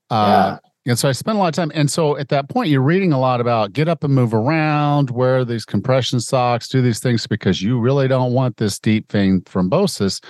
Uh, 0.09 0.57
yeah. 0.85 0.91
And 0.91 0.97
so 0.97 1.07
I 1.07 1.11
spent 1.11 1.37
a 1.37 1.39
lot 1.39 1.49
of 1.49 1.53
time. 1.53 1.71
And 1.75 1.91
so 1.91 2.17
at 2.17 2.29
that 2.29 2.49
point, 2.49 2.69
you're 2.69 2.81
reading 2.81 3.13
a 3.13 3.19
lot 3.19 3.39
about 3.39 3.73
get 3.73 3.87
up 3.87 4.03
and 4.03 4.15
move 4.15 4.33
around, 4.33 5.11
wear 5.11 5.45
these 5.45 5.63
compression 5.63 6.19
socks, 6.19 6.67
do 6.67 6.81
these 6.81 6.99
things 6.99 7.27
because 7.27 7.61
you 7.61 7.79
really 7.79 8.07
don't 8.07 8.33
want 8.33 8.57
this 8.57 8.79
deep 8.79 9.11
vein 9.11 9.41
thrombosis 9.41 10.21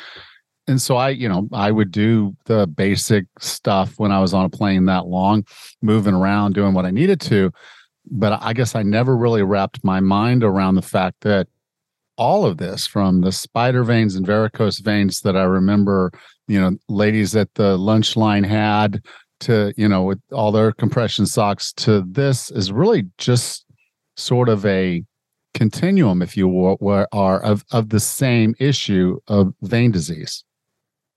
and 0.68 0.82
so 0.82 0.96
I, 0.96 1.10
you 1.10 1.28
know, 1.28 1.48
I 1.52 1.72
would 1.72 1.92
do 1.92 2.36
the 2.46 2.68
basic 2.68 3.26
stuff 3.40 3.96
when 3.98 4.12
I 4.12 4.20
was 4.20 4.34
on 4.34 4.46
a 4.46 4.50
plane 4.50 4.86
that 4.86 5.08
long, 5.08 5.46
moving 5.82 6.14
around, 6.14 6.54
doing 6.54 6.74
what 6.74 6.86
I 6.86 6.92
needed 6.92 7.20
to. 7.22 7.52
But 8.10 8.42
I 8.42 8.54
guess 8.54 8.76
I 8.76 8.84
never 8.84 9.16
really 9.16 9.44
wrapped 9.44 9.84
my 9.84 10.00
mind 10.00 10.44
around 10.44 10.76
the 10.76 10.82
fact 10.82 11.22
that 11.22 11.48
all 12.18 12.46
of 12.46 12.58
this, 12.58 12.86
from 12.86 13.22
the 13.22 13.32
spider 13.32 13.84
veins 13.84 14.16
and 14.16 14.26
varicose 14.26 14.80
veins 14.80 15.22
that 15.22 15.36
I 15.36 15.44
remember, 15.44 16.12
you 16.52 16.60
know, 16.60 16.78
ladies 16.90 17.34
at 17.36 17.54
the 17.56 17.78
lunch 17.78 18.18
line 18.18 18.44
had 18.44 19.02
to, 19.40 19.74
you 19.78 19.88
know, 19.88 20.04
with 20.04 20.20
all 20.34 20.52
their 20.52 20.74
compression 20.74 21.26
socks, 21.26 21.72
to 21.74 22.04
this 22.06 22.52
is 22.52 22.74
really 22.74 23.08
just 23.18 23.66
sort 24.18 24.50
of 24.50 24.66
a 24.66 25.04
continuum, 25.54 26.22
if 26.22 26.36
you 26.36 26.50
will, 26.50 26.78
are 27.14 27.42
of, 27.42 27.64
of 27.72 27.90
the 27.90 28.02
same 28.02 28.54
issue 28.60 29.18
of 29.30 29.54
vein 29.62 29.92
disease. 29.92 30.44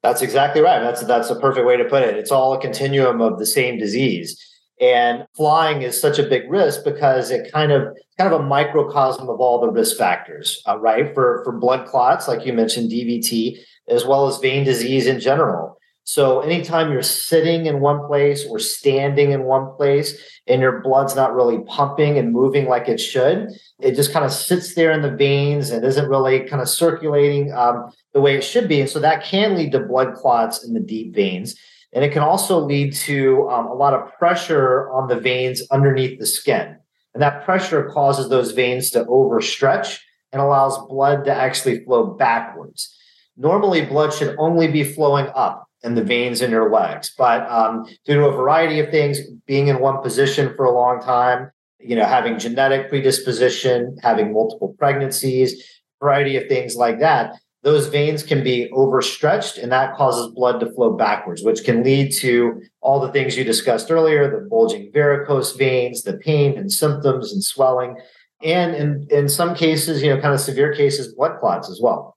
That's 0.04 0.22
exactly 0.22 0.60
right. 0.60 0.80
That's 0.80 1.04
that's 1.04 1.30
a 1.30 1.40
perfect 1.40 1.66
way 1.66 1.78
to 1.78 1.84
put 1.84 2.02
it. 2.02 2.16
It's 2.16 2.30
all 2.30 2.52
a 2.52 2.60
continuum 2.60 3.20
of 3.20 3.38
the 3.38 3.46
same 3.46 3.78
disease. 3.78 4.38
And 4.80 5.24
flying 5.34 5.82
is 5.82 6.00
such 6.00 6.18
a 6.18 6.24
big 6.24 6.50
risk 6.50 6.84
because 6.84 7.30
it 7.30 7.50
kind 7.50 7.72
of 7.72 7.96
kind 8.18 8.32
of 8.32 8.40
a 8.40 8.44
microcosm 8.44 9.28
of 9.30 9.40
all 9.40 9.60
the 9.60 9.70
risk 9.70 9.96
factors, 9.96 10.62
uh, 10.68 10.78
right? 10.78 11.14
For 11.14 11.42
for 11.42 11.58
blood 11.58 11.88
clots, 11.88 12.28
like 12.28 12.44
you 12.44 12.52
mentioned, 12.52 12.90
DVT, 12.90 13.58
as 13.88 14.04
well 14.04 14.26
as 14.26 14.38
vein 14.38 14.64
disease 14.64 15.06
in 15.06 15.20
general. 15.20 15.78
So 16.06 16.40
anytime 16.40 16.92
you're 16.92 17.02
sitting 17.02 17.64
in 17.64 17.80
one 17.80 18.06
place 18.06 18.44
or 18.44 18.58
standing 18.58 19.32
in 19.32 19.44
one 19.44 19.74
place 19.74 20.20
and 20.46 20.60
your 20.60 20.82
blood's 20.82 21.16
not 21.16 21.34
really 21.34 21.60
pumping 21.60 22.18
and 22.18 22.30
moving 22.30 22.66
like 22.66 22.88
it 22.88 23.00
should, 23.00 23.48
it 23.80 23.94
just 23.94 24.12
kind 24.12 24.24
of 24.24 24.30
sits 24.30 24.74
there 24.74 24.92
in 24.92 25.00
the 25.00 25.10
veins 25.10 25.70
and 25.70 25.82
isn't 25.82 26.08
really 26.08 26.40
kind 26.40 26.60
of 26.60 26.68
circulating 26.68 27.52
um, 27.54 27.90
the 28.12 28.20
way 28.20 28.36
it 28.36 28.44
should 28.44 28.68
be. 28.68 28.82
And 28.82 28.90
so 28.90 29.00
that 29.00 29.24
can 29.24 29.56
lead 29.56 29.72
to 29.72 29.80
blood 29.80 30.12
clots 30.14 30.62
in 30.62 30.74
the 30.74 30.80
deep 30.80 31.14
veins. 31.14 31.56
And 31.94 32.04
it 32.04 32.12
can 32.12 32.22
also 32.22 32.58
lead 32.58 32.92
to 32.94 33.48
um, 33.48 33.66
a 33.66 33.74
lot 33.74 33.94
of 33.94 34.12
pressure 34.18 34.90
on 34.90 35.08
the 35.08 35.18
veins 35.18 35.62
underneath 35.70 36.18
the 36.18 36.26
skin. 36.26 36.76
And 37.14 37.22
that 37.22 37.44
pressure 37.46 37.84
causes 37.84 38.28
those 38.28 38.50
veins 38.50 38.90
to 38.90 39.04
overstretch 39.04 40.00
and 40.32 40.42
allows 40.42 40.76
blood 40.88 41.24
to 41.24 41.32
actually 41.32 41.82
flow 41.84 42.06
backwards. 42.06 42.94
Normally, 43.36 43.84
blood 43.84 44.12
should 44.12 44.36
only 44.38 44.68
be 44.68 44.84
flowing 44.84 45.26
up 45.34 45.68
in 45.82 45.94
the 45.94 46.02
veins 46.02 46.40
in 46.40 46.50
your 46.50 46.70
legs. 46.70 47.12
But 47.16 47.48
um, 47.50 47.84
due 48.04 48.14
to 48.14 48.26
a 48.26 48.32
variety 48.32 48.80
of 48.80 48.90
things, 48.90 49.20
being 49.46 49.68
in 49.68 49.80
one 49.80 50.02
position 50.02 50.54
for 50.56 50.64
a 50.64 50.72
long 50.72 51.00
time, 51.00 51.50
you 51.78 51.94
know, 51.94 52.06
having 52.06 52.38
genetic 52.38 52.88
predisposition, 52.88 53.96
having 54.02 54.32
multiple 54.32 54.74
pregnancies, 54.78 55.62
variety 56.00 56.36
of 56.36 56.48
things 56.48 56.76
like 56.76 57.00
that, 57.00 57.34
those 57.62 57.88
veins 57.88 58.22
can 58.22 58.44
be 58.44 58.70
overstretched 58.72 59.56
and 59.56 59.72
that 59.72 59.96
causes 59.96 60.32
blood 60.34 60.60
to 60.60 60.70
flow 60.72 60.92
backwards, 60.92 61.42
which 61.42 61.64
can 61.64 61.82
lead 61.82 62.12
to 62.12 62.60
all 62.82 63.00
the 63.00 63.10
things 63.10 63.36
you 63.36 63.44
discussed 63.44 63.90
earlier 63.90 64.30
the 64.30 64.46
bulging 64.48 64.92
varicose 64.92 65.56
veins, 65.56 66.02
the 66.02 66.18
pain 66.18 66.58
and 66.58 66.70
symptoms 66.70 67.32
and 67.32 67.42
swelling, 67.42 67.96
and 68.42 68.74
in, 68.74 69.06
in 69.10 69.28
some 69.28 69.54
cases, 69.54 70.02
you 70.02 70.14
know, 70.14 70.20
kind 70.20 70.34
of 70.34 70.40
severe 70.40 70.74
cases, 70.74 71.14
blood 71.14 71.40
clots 71.40 71.70
as 71.70 71.80
well. 71.82 72.16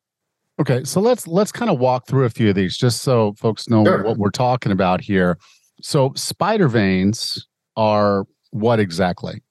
Okay, 0.60 0.84
so 0.84 1.00
let's 1.00 1.28
let's 1.28 1.52
kind 1.52 1.70
of 1.70 1.80
walk 1.80 2.08
through 2.08 2.26
a 2.26 2.30
few 2.30 2.50
of 2.50 2.56
these 2.56 2.76
just 2.76 3.04
so 3.04 3.34
folks 3.34 3.70
know 3.70 3.84
sure. 3.86 4.04
what 4.04 4.18
we're 4.18 4.32
talking 4.32 4.72
about 4.72 5.02
here. 5.02 5.38
So 5.82 6.14
spider 6.16 6.68
veins 6.68 7.48
are 7.76 8.26
what 8.50 8.80
exactly? 8.80 9.44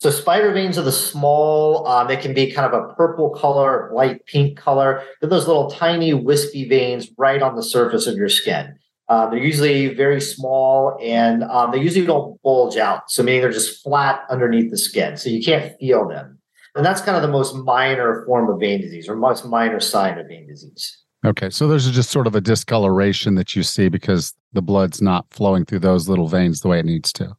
So 0.00 0.10
spider 0.10 0.52
veins 0.52 0.78
are 0.78 0.82
the 0.82 0.92
small. 0.92 1.86
Um, 1.86 2.08
they 2.08 2.16
can 2.16 2.32
be 2.32 2.50
kind 2.50 2.72
of 2.72 2.82
a 2.82 2.94
purple 2.94 3.30
color, 3.30 3.90
light 3.92 4.24
pink 4.26 4.56
color. 4.56 5.02
They're 5.20 5.28
those 5.28 5.46
little 5.46 5.70
tiny 5.70 6.14
wispy 6.14 6.66
veins 6.68 7.08
right 7.18 7.42
on 7.42 7.56
the 7.56 7.62
surface 7.62 8.06
of 8.06 8.16
your 8.16 8.28
skin. 8.28 8.74
Uh, 9.08 9.28
they're 9.28 9.42
usually 9.42 9.94
very 9.94 10.20
small 10.20 10.98
and 11.02 11.42
um, 11.44 11.72
they 11.72 11.78
usually 11.80 12.06
don't 12.06 12.40
bulge 12.42 12.76
out. 12.76 13.10
So 13.10 13.22
meaning 13.22 13.40
they're 13.40 13.50
just 13.50 13.82
flat 13.82 14.20
underneath 14.30 14.70
the 14.70 14.78
skin, 14.78 15.16
so 15.16 15.30
you 15.30 15.42
can't 15.42 15.76
feel 15.80 16.06
them. 16.08 16.37
And 16.78 16.86
that's 16.86 17.00
kind 17.00 17.16
of 17.16 17.22
the 17.22 17.28
most 17.28 17.56
minor 17.56 18.24
form 18.24 18.48
of 18.48 18.60
vein 18.60 18.80
disease 18.80 19.08
or 19.08 19.16
most 19.16 19.44
minor 19.44 19.80
sign 19.80 20.16
of 20.16 20.28
vein 20.28 20.46
disease. 20.46 20.96
Okay. 21.26 21.50
So 21.50 21.66
there's 21.66 21.90
just 21.90 22.10
sort 22.10 22.28
of 22.28 22.36
a 22.36 22.40
discoloration 22.40 23.34
that 23.34 23.56
you 23.56 23.64
see 23.64 23.88
because 23.88 24.32
the 24.52 24.62
blood's 24.62 25.02
not 25.02 25.26
flowing 25.30 25.64
through 25.64 25.80
those 25.80 26.08
little 26.08 26.28
veins 26.28 26.60
the 26.60 26.68
way 26.68 26.78
it 26.78 26.84
needs 26.86 27.12
to. 27.14 27.36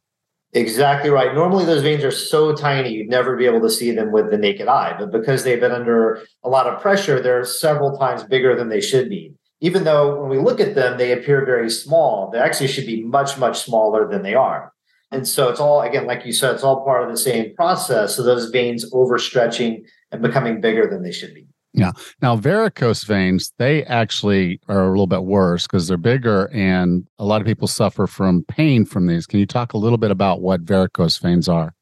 Exactly 0.52 1.08
right. 1.08 1.34
Normally, 1.34 1.64
those 1.64 1.82
veins 1.82 2.04
are 2.04 2.10
so 2.10 2.54
tiny, 2.54 2.92
you'd 2.92 3.08
never 3.08 3.34
be 3.34 3.46
able 3.46 3.60
to 3.60 3.70
see 3.70 3.92
them 3.92 4.12
with 4.12 4.30
the 4.30 4.36
naked 4.36 4.68
eye. 4.68 4.94
But 4.98 5.12
because 5.12 5.42
they've 5.42 5.60
been 5.60 5.72
under 5.72 6.20
a 6.42 6.48
lot 6.48 6.66
of 6.66 6.82
pressure, 6.82 7.22
they're 7.22 7.44
several 7.44 7.96
times 7.96 8.24
bigger 8.24 8.54
than 8.54 8.68
they 8.68 8.80
should 8.80 9.08
be. 9.08 9.32
Even 9.60 9.84
though 9.84 10.20
when 10.20 10.28
we 10.28 10.38
look 10.38 10.60
at 10.60 10.74
them, 10.74 10.98
they 10.98 11.12
appear 11.12 11.46
very 11.46 11.70
small, 11.70 12.30
they 12.30 12.38
actually 12.38 12.66
should 12.66 12.86
be 12.86 13.04
much, 13.04 13.38
much 13.38 13.60
smaller 13.60 14.06
than 14.06 14.22
they 14.22 14.34
are. 14.34 14.72
And 15.10 15.26
so 15.26 15.48
it's 15.48 15.60
all, 15.60 15.82
again, 15.82 16.06
like 16.06 16.24
you 16.24 16.32
said, 16.32 16.54
it's 16.54 16.62
all 16.62 16.84
part 16.84 17.02
of 17.02 17.10
the 17.10 17.16
same 17.16 17.54
process. 17.56 18.16
So 18.16 18.22
those 18.22 18.50
veins 18.50 18.90
overstretching 18.92 19.84
and 20.12 20.22
becoming 20.22 20.60
bigger 20.60 20.86
than 20.88 21.02
they 21.02 21.12
should 21.12 21.34
be. 21.34 21.46
Yeah. 21.72 21.92
Now, 22.20 22.36
varicose 22.36 23.04
veins, 23.04 23.52
they 23.58 23.84
actually 23.84 24.60
are 24.68 24.86
a 24.86 24.90
little 24.90 25.06
bit 25.06 25.24
worse 25.24 25.66
because 25.66 25.86
they're 25.86 25.96
bigger 25.96 26.50
and 26.52 27.06
a 27.18 27.24
lot 27.24 27.40
of 27.40 27.46
people 27.46 27.68
suffer 27.68 28.06
from 28.06 28.44
pain 28.44 28.84
from 28.84 29.06
these. 29.06 29.26
Can 29.26 29.38
you 29.38 29.46
talk 29.46 29.72
a 29.72 29.78
little 29.78 29.98
bit 29.98 30.10
about 30.10 30.40
what 30.40 30.62
varicose 30.62 31.18
veins 31.18 31.48
are? 31.48 31.74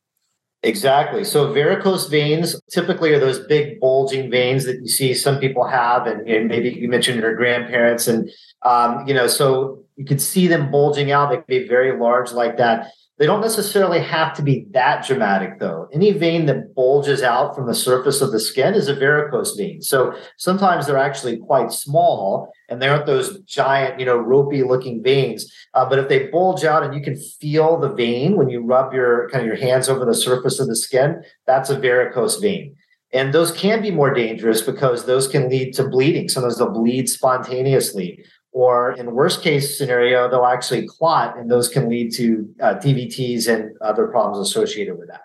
Exactly. 0.62 1.22
So 1.22 1.52
varicose 1.52 2.08
veins 2.08 2.60
typically 2.70 3.14
are 3.14 3.20
those 3.20 3.38
big 3.46 3.78
bulging 3.78 4.28
veins 4.28 4.64
that 4.64 4.80
you 4.80 4.88
see 4.88 5.14
some 5.14 5.38
people 5.38 5.66
have, 5.66 6.06
and, 6.06 6.28
and 6.28 6.48
maybe 6.48 6.70
you 6.70 6.88
mentioned 6.88 7.20
your 7.20 7.36
grandparents, 7.36 8.08
and 8.08 8.28
um, 8.64 9.06
you 9.06 9.14
know, 9.14 9.28
so 9.28 9.84
you 9.94 10.04
can 10.04 10.18
see 10.18 10.48
them 10.48 10.68
bulging 10.68 11.12
out. 11.12 11.30
They 11.30 11.36
can 11.36 11.44
be 11.46 11.68
very 11.68 11.96
large 11.96 12.32
like 12.32 12.56
that. 12.56 12.90
They 13.18 13.26
don't 13.26 13.40
necessarily 13.40 14.00
have 14.00 14.32
to 14.36 14.42
be 14.42 14.66
that 14.70 15.04
dramatic, 15.04 15.58
though. 15.58 15.88
Any 15.92 16.12
vein 16.12 16.46
that 16.46 16.72
bulges 16.74 17.20
out 17.20 17.56
from 17.56 17.66
the 17.66 17.74
surface 17.74 18.20
of 18.20 18.30
the 18.30 18.38
skin 18.38 18.74
is 18.74 18.86
a 18.86 18.94
varicose 18.94 19.56
vein. 19.56 19.82
So 19.82 20.14
sometimes 20.36 20.86
they're 20.86 20.96
actually 20.96 21.38
quite 21.38 21.72
small 21.72 22.52
and 22.68 22.80
they 22.80 22.88
aren't 22.88 23.06
those 23.06 23.40
giant, 23.40 23.98
you 23.98 24.06
know, 24.06 24.16
ropey 24.16 24.62
looking 24.62 25.02
veins. 25.02 25.52
Uh, 25.74 25.88
but 25.88 25.98
if 25.98 26.08
they 26.08 26.28
bulge 26.28 26.64
out 26.64 26.84
and 26.84 26.94
you 26.94 27.02
can 27.02 27.16
feel 27.40 27.80
the 27.80 27.92
vein 27.92 28.36
when 28.36 28.48
you 28.48 28.64
rub 28.64 28.92
your 28.92 29.28
kind 29.30 29.42
of 29.42 29.46
your 29.48 29.56
hands 29.56 29.88
over 29.88 30.04
the 30.04 30.14
surface 30.14 30.60
of 30.60 30.68
the 30.68 30.76
skin, 30.76 31.20
that's 31.44 31.70
a 31.70 31.78
varicose 31.78 32.38
vein. 32.38 32.76
And 33.12 33.32
those 33.32 33.50
can 33.52 33.80
be 33.82 33.90
more 33.90 34.12
dangerous 34.12 34.60
because 34.60 35.06
those 35.06 35.26
can 35.26 35.48
lead 35.48 35.72
to 35.74 35.88
bleeding. 35.88 36.28
Sometimes 36.28 36.58
they'll 36.58 36.70
bleed 36.70 37.08
spontaneously 37.08 38.22
or 38.52 38.92
in 38.92 39.12
worst 39.12 39.42
case 39.42 39.76
scenario, 39.76 40.28
they'll 40.30 40.46
actually 40.46 40.86
clot, 40.86 41.38
and 41.38 41.50
those 41.50 41.68
can 41.68 41.88
lead 41.88 42.12
to 42.14 42.48
uh, 42.60 42.74
DVTs 42.74 43.46
and 43.52 43.76
other 43.80 44.06
problems 44.06 44.48
associated 44.48 44.98
with 44.98 45.08
that. 45.08 45.22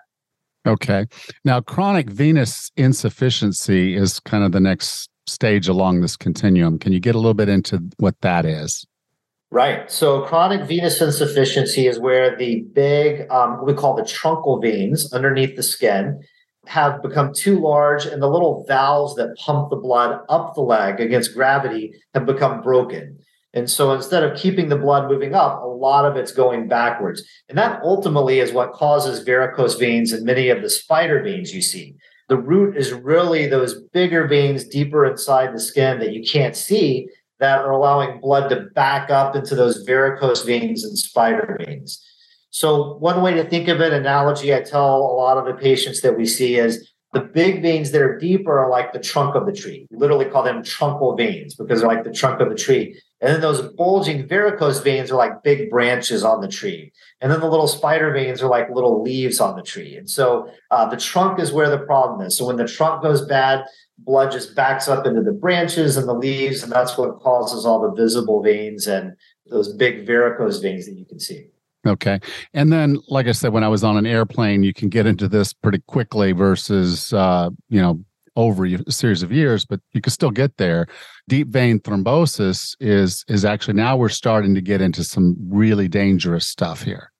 Okay. 0.66 1.06
Now, 1.44 1.60
chronic 1.60 2.08
venous 2.08 2.70
insufficiency 2.76 3.96
is 3.96 4.20
kind 4.20 4.44
of 4.44 4.52
the 4.52 4.60
next 4.60 5.10
stage 5.26 5.68
along 5.68 6.00
this 6.00 6.16
continuum. 6.16 6.78
Can 6.78 6.92
you 6.92 7.00
get 7.00 7.14
a 7.14 7.18
little 7.18 7.34
bit 7.34 7.48
into 7.48 7.82
what 7.98 8.18
that 8.22 8.46
is? 8.46 8.86
Right. 9.50 9.90
So, 9.90 10.22
chronic 10.22 10.66
venous 10.66 11.00
insufficiency 11.00 11.86
is 11.86 11.98
where 11.98 12.36
the 12.36 12.62
big, 12.72 13.30
um, 13.30 13.58
what 13.58 13.66
we 13.66 13.74
call 13.74 13.94
the 13.94 14.02
truncal 14.02 14.60
veins 14.60 15.12
underneath 15.12 15.54
the 15.54 15.62
skin, 15.62 16.20
have 16.66 17.02
become 17.02 17.32
too 17.32 17.58
large 17.58 18.06
and 18.06 18.22
the 18.22 18.30
little 18.30 18.64
valves 18.66 19.14
that 19.16 19.36
pump 19.38 19.70
the 19.70 19.76
blood 19.76 20.20
up 20.28 20.54
the 20.54 20.60
leg 20.60 21.00
against 21.00 21.34
gravity 21.34 21.94
have 22.14 22.26
become 22.26 22.62
broken. 22.62 23.18
And 23.52 23.70
so 23.70 23.92
instead 23.92 24.24
of 24.24 24.36
keeping 24.36 24.68
the 24.68 24.76
blood 24.76 25.08
moving 25.08 25.34
up, 25.34 25.62
a 25.62 25.66
lot 25.66 26.04
of 26.04 26.16
it's 26.16 26.32
going 26.32 26.68
backwards. 26.68 27.22
And 27.48 27.56
that 27.56 27.80
ultimately 27.82 28.40
is 28.40 28.52
what 28.52 28.72
causes 28.72 29.24
varicose 29.24 29.76
veins 29.76 30.12
and 30.12 30.26
many 30.26 30.48
of 30.48 30.60
the 30.60 30.68
spider 30.70 31.22
veins 31.22 31.54
you 31.54 31.62
see. 31.62 31.94
The 32.28 32.36
root 32.36 32.76
is 32.76 32.92
really 32.92 33.46
those 33.46 33.82
bigger 33.92 34.26
veins 34.26 34.64
deeper 34.64 35.06
inside 35.06 35.54
the 35.54 35.60
skin 35.60 36.00
that 36.00 36.12
you 36.12 36.24
can't 36.24 36.56
see 36.56 37.08
that 37.38 37.60
are 37.60 37.70
allowing 37.70 38.20
blood 38.20 38.48
to 38.48 38.62
back 38.74 39.10
up 39.10 39.36
into 39.36 39.54
those 39.54 39.84
varicose 39.84 40.44
veins 40.44 40.84
and 40.84 40.98
spider 40.98 41.56
veins. 41.64 42.04
So, 42.54 42.94
one 42.98 43.20
way 43.20 43.34
to 43.34 43.42
think 43.42 43.66
of 43.66 43.80
it, 43.80 43.92
analogy 43.92 44.54
I 44.54 44.60
tell 44.60 44.98
a 44.98 45.16
lot 45.16 45.38
of 45.38 45.44
the 45.44 45.60
patients 45.60 46.02
that 46.02 46.16
we 46.16 46.24
see 46.24 46.54
is 46.54 46.88
the 47.12 47.18
big 47.18 47.62
veins 47.62 47.90
that 47.90 48.00
are 48.00 48.16
deeper 48.16 48.56
are 48.56 48.70
like 48.70 48.92
the 48.92 49.00
trunk 49.00 49.34
of 49.34 49.44
the 49.44 49.52
tree. 49.52 49.88
We 49.90 49.96
literally 49.96 50.26
call 50.26 50.44
them 50.44 50.62
truncal 50.62 51.16
veins 51.16 51.56
because 51.56 51.80
they're 51.80 51.88
like 51.88 52.04
the 52.04 52.12
trunk 52.12 52.40
of 52.40 52.50
the 52.50 52.54
tree. 52.54 52.96
And 53.20 53.34
then 53.34 53.40
those 53.40 53.60
bulging 53.72 54.28
varicose 54.28 54.78
veins 54.78 55.10
are 55.10 55.16
like 55.16 55.42
big 55.42 55.68
branches 55.68 56.22
on 56.22 56.40
the 56.40 56.46
tree. 56.46 56.92
And 57.20 57.32
then 57.32 57.40
the 57.40 57.50
little 57.50 57.66
spider 57.66 58.12
veins 58.12 58.40
are 58.40 58.48
like 58.48 58.70
little 58.70 59.02
leaves 59.02 59.40
on 59.40 59.56
the 59.56 59.62
tree. 59.62 59.96
And 59.96 60.08
so 60.08 60.48
uh, 60.70 60.88
the 60.88 60.96
trunk 60.96 61.40
is 61.40 61.50
where 61.50 61.70
the 61.70 61.84
problem 61.84 62.24
is. 62.24 62.38
So 62.38 62.46
when 62.46 62.56
the 62.56 62.68
trunk 62.68 63.02
goes 63.02 63.26
bad, 63.26 63.64
blood 63.98 64.30
just 64.30 64.54
backs 64.54 64.86
up 64.86 65.06
into 65.06 65.22
the 65.22 65.32
branches 65.32 65.96
and 65.96 66.06
the 66.06 66.14
leaves. 66.14 66.62
And 66.62 66.70
that's 66.70 66.96
what 66.96 67.18
causes 67.18 67.66
all 67.66 67.80
the 67.80 68.00
visible 68.00 68.44
veins 68.44 68.86
and 68.86 69.16
those 69.50 69.72
big 69.72 70.06
varicose 70.06 70.60
veins 70.60 70.86
that 70.86 70.96
you 70.96 71.04
can 71.04 71.18
see. 71.18 71.48
Okay. 71.86 72.18
And 72.54 72.72
then, 72.72 72.98
like 73.08 73.26
I 73.26 73.32
said, 73.32 73.52
when 73.52 73.64
I 73.64 73.68
was 73.68 73.84
on 73.84 73.96
an 73.96 74.06
airplane, 74.06 74.62
you 74.62 74.72
can 74.72 74.88
get 74.88 75.06
into 75.06 75.28
this 75.28 75.52
pretty 75.52 75.80
quickly 75.86 76.32
versus, 76.32 77.12
uh, 77.12 77.50
you 77.68 77.80
know, 77.80 78.02
over 78.36 78.64
a 78.64 78.90
series 78.90 79.22
of 79.22 79.30
years, 79.30 79.64
but 79.64 79.80
you 79.92 80.00
can 80.00 80.10
still 80.10 80.30
get 80.30 80.56
there. 80.56 80.86
Deep 81.28 81.48
vein 81.48 81.78
thrombosis 81.78 82.76
is 82.80 83.24
is 83.28 83.44
actually 83.44 83.74
now 83.74 83.96
we're 83.96 84.08
starting 84.08 84.54
to 84.54 84.60
get 84.60 84.80
into 84.80 85.04
some 85.04 85.36
really 85.48 85.88
dangerous 85.88 86.46
stuff 86.46 86.82
here. 86.82 87.12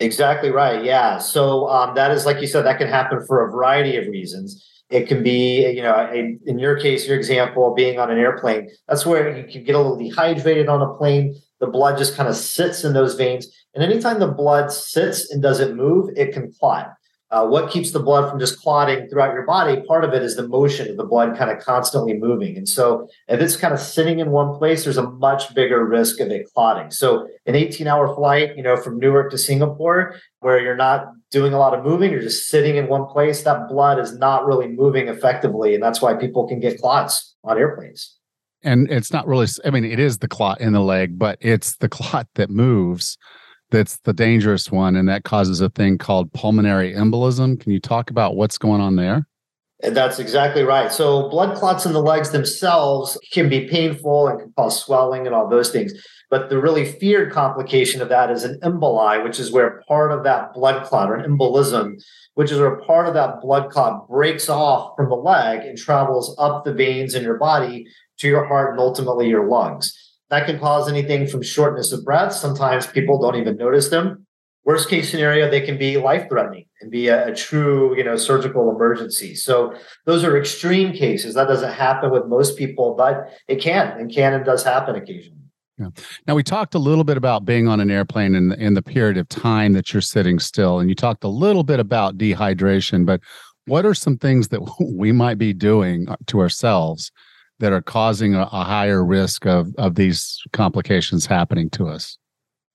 Exactly 0.00 0.50
right. 0.50 0.84
Yeah. 0.84 1.18
So 1.18 1.68
um, 1.68 1.94
that 1.94 2.10
is 2.10 2.26
like 2.26 2.40
you 2.40 2.46
said, 2.46 2.62
that 2.62 2.78
can 2.78 2.88
happen 2.88 3.24
for 3.26 3.46
a 3.46 3.50
variety 3.50 3.96
of 3.96 4.06
reasons. 4.06 4.66
It 4.90 5.06
can 5.06 5.22
be, 5.22 5.70
you 5.70 5.82
know, 5.82 5.94
a, 5.94 6.36
in 6.46 6.58
your 6.58 6.78
case, 6.78 7.06
your 7.06 7.16
example, 7.16 7.74
being 7.74 8.00
on 8.00 8.10
an 8.10 8.18
airplane. 8.18 8.68
That's 8.88 9.06
where 9.06 9.36
you 9.36 9.44
can 9.50 9.62
get 9.62 9.76
a 9.76 9.78
little 9.78 9.96
dehydrated 9.96 10.68
on 10.68 10.82
a 10.82 10.94
plane. 10.94 11.40
The 11.60 11.66
blood 11.66 11.98
just 11.98 12.16
kind 12.16 12.28
of 12.28 12.36
sits 12.36 12.84
in 12.84 12.92
those 12.92 13.14
veins 13.14 13.46
and 13.74 13.84
anytime 13.84 14.18
the 14.18 14.26
blood 14.26 14.72
sits 14.72 15.30
and 15.30 15.42
doesn't 15.42 15.76
move, 15.76 16.10
it 16.16 16.32
can 16.32 16.52
clot. 16.52 16.94
Uh, 17.30 17.46
what 17.46 17.70
keeps 17.70 17.92
the 17.92 18.00
blood 18.00 18.28
from 18.28 18.40
just 18.40 18.60
clotting 18.60 19.08
throughout 19.08 19.32
your 19.32 19.46
body? 19.46 19.80
Part 19.86 20.02
of 20.02 20.12
it 20.12 20.20
is 20.20 20.34
the 20.34 20.48
motion 20.48 20.90
of 20.90 20.96
the 20.96 21.04
blood 21.04 21.38
kind 21.38 21.48
of 21.48 21.62
constantly 21.62 22.14
moving. 22.14 22.56
And 22.56 22.68
so 22.68 23.08
if 23.28 23.40
it's 23.40 23.56
kind 23.56 23.72
of 23.72 23.78
sitting 23.78 24.18
in 24.18 24.32
one 24.32 24.58
place, 24.58 24.82
there's 24.82 24.96
a 24.96 25.08
much 25.08 25.54
bigger 25.54 25.86
risk 25.86 26.18
of 26.18 26.28
it 26.32 26.52
clotting. 26.52 26.90
So 26.90 27.28
an 27.46 27.54
18 27.54 27.86
hour 27.86 28.12
flight, 28.16 28.56
you 28.56 28.64
know, 28.64 28.76
from 28.76 28.98
Newark 28.98 29.30
to 29.30 29.38
Singapore, 29.38 30.16
where 30.40 30.58
you're 30.58 30.74
not 30.74 31.12
doing 31.30 31.52
a 31.52 31.58
lot 31.58 31.72
of 31.72 31.84
moving, 31.84 32.10
you're 32.10 32.20
just 32.20 32.48
sitting 32.48 32.74
in 32.74 32.88
one 32.88 33.06
place, 33.06 33.42
that 33.44 33.68
blood 33.68 34.00
is 34.00 34.18
not 34.18 34.44
really 34.44 34.66
moving 34.66 35.06
effectively. 35.06 35.74
And 35.74 35.82
that's 35.82 36.02
why 36.02 36.14
people 36.14 36.48
can 36.48 36.58
get 36.58 36.80
clots 36.80 37.36
on 37.44 37.56
airplanes. 37.58 38.16
And 38.62 38.90
it's 38.90 39.12
not 39.12 39.26
really, 39.26 39.46
I 39.64 39.70
mean, 39.70 39.84
it 39.84 39.98
is 39.98 40.18
the 40.18 40.28
clot 40.28 40.60
in 40.60 40.72
the 40.72 40.80
leg, 40.80 41.18
but 41.18 41.38
it's 41.40 41.76
the 41.76 41.88
clot 41.98 42.28
that 42.34 42.50
moves 42.50 43.16
that's 43.70 43.98
the 43.98 44.12
dangerous 44.12 44.70
one, 44.70 44.96
and 44.96 45.08
that 45.08 45.24
causes 45.24 45.60
a 45.60 45.70
thing 45.70 45.98
called 45.98 46.32
pulmonary 46.32 46.92
embolism. 46.92 47.58
Can 47.58 47.72
you 47.72 47.80
talk 47.80 48.10
about 48.10 48.36
what's 48.36 48.58
going 48.58 48.80
on 48.80 48.96
there? 48.96 49.26
And 49.82 49.96
that's 49.96 50.18
exactly 50.18 50.62
right. 50.62 50.92
So, 50.92 51.30
blood 51.30 51.56
clots 51.56 51.86
in 51.86 51.92
the 51.92 52.02
legs 52.02 52.30
themselves 52.30 53.18
can 53.32 53.48
be 53.48 53.66
painful 53.66 54.28
and 54.28 54.40
can 54.40 54.52
cause 54.56 54.82
swelling 54.82 55.26
and 55.26 55.34
all 55.34 55.48
those 55.48 55.70
things. 55.70 55.92
But 56.28 56.50
the 56.50 56.60
really 56.60 56.84
feared 56.84 57.32
complication 57.32 58.02
of 58.02 58.08
that 58.10 58.30
is 58.30 58.44
an 58.44 58.60
emboli, 58.62 59.24
which 59.24 59.40
is 59.40 59.50
where 59.50 59.82
part 59.88 60.12
of 60.12 60.22
that 60.24 60.52
blood 60.52 60.84
clot 60.86 61.10
or 61.10 61.16
an 61.16 61.28
embolism, 61.28 61.94
which 62.34 62.52
is 62.52 62.58
where 62.58 62.76
part 62.82 63.08
of 63.08 63.14
that 63.14 63.40
blood 63.40 63.70
clot 63.70 64.06
breaks 64.08 64.48
off 64.48 64.92
from 64.96 65.08
the 65.08 65.16
leg 65.16 65.60
and 65.60 65.78
travels 65.78 66.36
up 66.38 66.64
the 66.64 66.74
veins 66.74 67.14
in 67.14 67.22
your 67.22 67.38
body 67.38 67.86
to 68.20 68.28
your 68.28 68.46
heart 68.46 68.70
and 68.70 68.80
ultimately 68.80 69.28
your 69.28 69.48
lungs. 69.48 69.96
That 70.30 70.46
can 70.46 70.58
cause 70.60 70.88
anything 70.88 71.26
from 71.26 71.42
shortness 71.42 71.92
of 71.92 72.04
breath. 72.04 72.32
Sometimes 72.32 72.86
people 72.86 73.20
don't 73.20 73.36
even 73.36 73.56
notice 73.56 73.88
them. 73.88 74.26
Worst 74.64 74.88
case 74.88 75.10
scenario, 75.10 75.50
they 75.50 75.62
can 75.62 75.78
be 75.78 75.96
life 75.96 76.28
threatening 76.28 76.66
and 76.80 76.90
be 76.90 77.08
a, 77.08 77.28
a, 77.28 77.34
true, 77.34 77.96
you 77.96 78.04
know, 78.04 78.16
surgical 78.16 78.70
emergency. 78.70 79.34
So 79.34 79.74
those 80.04 80.22
are 80.22 80.38
extreme 80.38 80.92
cases. 80.92 81.34
That 81.34 81.48
doesn't 81.48 81.72
happen 81.72 82.10
with 82.10 82.26
most 82.26 82.56
people, 82.56 82.94
but 82.94 83.30
it 83.48 83.56
can 83.56 83.98
and 83.98 84.12
can 84.12 84.34
and 84.34 84.44
does 84.44 84.62
happen 84.62 84.94
occasionally. 84.94 85.40
Yeah. 85.78 85.88
Now 86.26 86.34
we 86.34 86.42
talked 86.42 86.74
a 86.74 86.78
little 86.78 87.04
bit 87.04 87.16
about 87.16 87.46
being 87.46 87.68
on 87.68 87.80
an 87.80 87.90
airplane 87.90 88.34
in 88.34 88.52
in 88.52 88.74
the 88.74 88.82
period 88.82 89.16
of 89.16 89.28
time 89.30 89.72
that 89.72 89.94
you're 89.94 90.02
sitting 90.02 90.38
still, 90.38 90.78
and 90.78 90.90
you 90.90 90.94
talked 90.94 91.24
a 91.24 91.28
little 91.28 91.64
bit 91.64 91.80
about 91.80 92.18
dehydration. 92.18 93.06
But 93.06 93.22
what 93.64 93.86
are 93.86 93.94
some 93.94 94.18
things 94.18 94.48
that 94.48 94.60
we 94.80 95.10
might 95.10 95.38
be 95.38 95.54
doing 95.54 96.06
to 96.26 96.40
ourselves 96.40 97.10
that 97.60 97.72
are 97.72 97.82
causing 97.82 98.34
a, 98.34 98.42
a 98.42 98.64
higher 98.64 99.04
risk 99.04 99.46
of 99.46 99.74
of 99.76 99.94
these 99.94 100.38
complications 100.52 101.26
happening 101.26 101.70
to 101.70 101.86
us? 101.86 102.18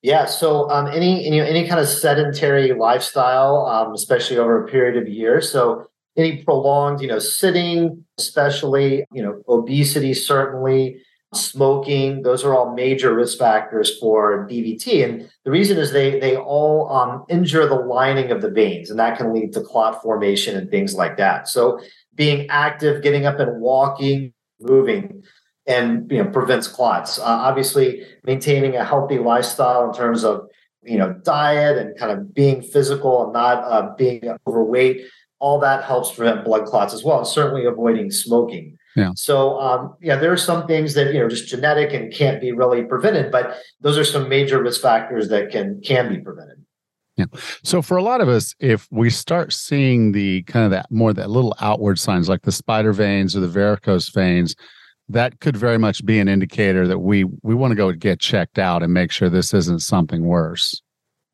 Yeah, 0.02 0.26
so 0.26 0.70
um, 0.70 0.86
any 0.88 1.26
any 1.28 1.68
kind 1.68 1.80
of 1.80 1.88
sedentary 1.88 2.74
lifestyle, 2.74 3.66
um, 3.66 3.94
especially 3.94 4.38
over 4.38 4.64
a 4.64 4.68
period 4.68 5.02
of 5.02 5.10
years. 5.10 5.52
So 5.52 5.88
any 6.16 6.44
prolonged, 6.44 7.02
you 7.02 7.08
know, 7.08 7.18
sitting, 7.18 8.06
especially 8.20 9.06
you 9.12 9.24
know, 9.24 9.42
obesity, 9.50 10.14
certainly, 10.14 11.02
smoking. 11.34 12.22
Those 12.22 12.44
are 12.44 12.54
all 12.56 12.76
major 12.76 13.16
risk 13.16 13.40
factors 13.40 13.98
for 13.98 14.48
DVT, 14.48 15.04
and 15.04 15.28
the 15.44 15.50
reason 15.50 15.80
is 15.80 15.92
they 15.92 16.20
they 16.20 16.38
all 16.38 16.88
um, 16.92 17.26
injure 17.28 17.68
the 17.68 17.74
lining 17.74 18.30
of 18.30 18.44
the 18.44 18.52
veins, 18.52 18.92
and 18.92 19.00
that 19.00 19.18
can 19.18 19.34
lead 19.34 19.54
to 19.54 19.62
clot 19.62 20.04
formation 20.04 20.56
and 20.56 20.70
things 20.70 20.94
like 20.94 21.18
that. 21.18 21.48
So 21.48 21.80
being 22.14 22.48
active, 22.52 23.02
getting 23.02 23.26
up 23.26 23.40
and 23.40 23.60
walking, 23.60 24.35
moving 24.60 25.24
and 25.68 26.10
you 26.12 26.24
know 26.24 26.30
prevents 26.30 26.68
clots. 26.68 27.20
Uh, 27.20 27.24
obviously, 27.24 28.06
maintaining 28.24 28.76
a 28.76 28.84
healthy 28.84 29.20
lifestyle 29.20 29.88
in 29.88 29.94
terms 29.96 30.24
of 30.24 30.48
you 30.84 30.98
know 30.98 31.14
diet 31.24 31.78
and 31.78 31.98
kind 31.98 32.12
of 32.12 32.34
being 32.34 32.62
physical 32.62 33.24
and 33.24 33.34
not 33.34 33.64
uh, 33.64 33.94
being 33.98 34.22
overweight, 34.48 35.02
all 35.40 35.60
that 35.60 35.84
helps 35.84 36.14
prevent 36.14 36.46
blood 36.46 36.66
clots 36.66 36.94
as 36.94 37.04
well. 37.04 37.20
And 37.20 37.28
certainly 37.28 37.66
avoiding 37.66 38.12
smoking. 38.12 38.78
Yeah. 38.96 39.12
So 39.16 39.60
um, 39.60 39.96
yeah, 40.02 40.16
there 40.16 40.32
are 40.32 40.38
some 40.38 40.68
things 40.68 40.94
that 40.94 41.14
you 41.14 41.20
know 41.20 41.28
just 41.28 41.48
genetic 41.48 41.94
and 41.94 42.14
can't 42.14 42.40
be 42.40 42.52
really 42.52 42.84
prevented, 42.84 43.32
but 43.32 43.58
those 43.82 43.98
are 43.98 44.06
some 44.06 44.30
major 44.30 44.62
risk 44.62 44.82
factors 44.82 45.30
that 45.30 45.52
can 45.52 45.82
can 45.82 46.10
be 46.10 46.20
prevented. 46.20 46.65
Yeah. 47.18 47.26
So 47.64 47.82
for 47.82 47.96
a 47.96 48.04
lot 48.04 48.20
of 48.20 48.28
us, 48.28 48.54
if 48.60 48.88
we 48.92 49.10
start 49.10 49.54
seeing 49.54 50.12
the 50.12 50.44
kind 50.44 50.66
of 50.66 50.72
that 50.72 50.92
more 50.92 51.14
that 51.14 51.30
little 51.30 51.56
outward 51.62 51.98
signs 51.98 52.28
like 52.28 52.42
the 52.42 52.52
spider 52.52 52.92
veins 52.92 53.36
or 53.36 53.40
the 53.40 53.48
varicose 53.48 54.10
veins, 54.10 54.56
that 55.08 55.40
could 55.40 55.56
very 55.56 55.78
much 55.78 56.06
be 56.06 56.20
an 56.20 56.28
indicator 56.28 56.88
that 56.88 57.00
we 57.00 57.24
we 57.42 57.56
want 57.56 57.72
to 57.72 57.76
go 57.76 57.92
get 57.94 58.20
checked 58.20 58.60
out 58.60 58.84
and 58.84 58.94
make 58.94 59.12
sure 59.12 59.30
this 59.30 59.54
isn't 59.54 59.80
something 59.80 60.26
worse. 60.26 60.82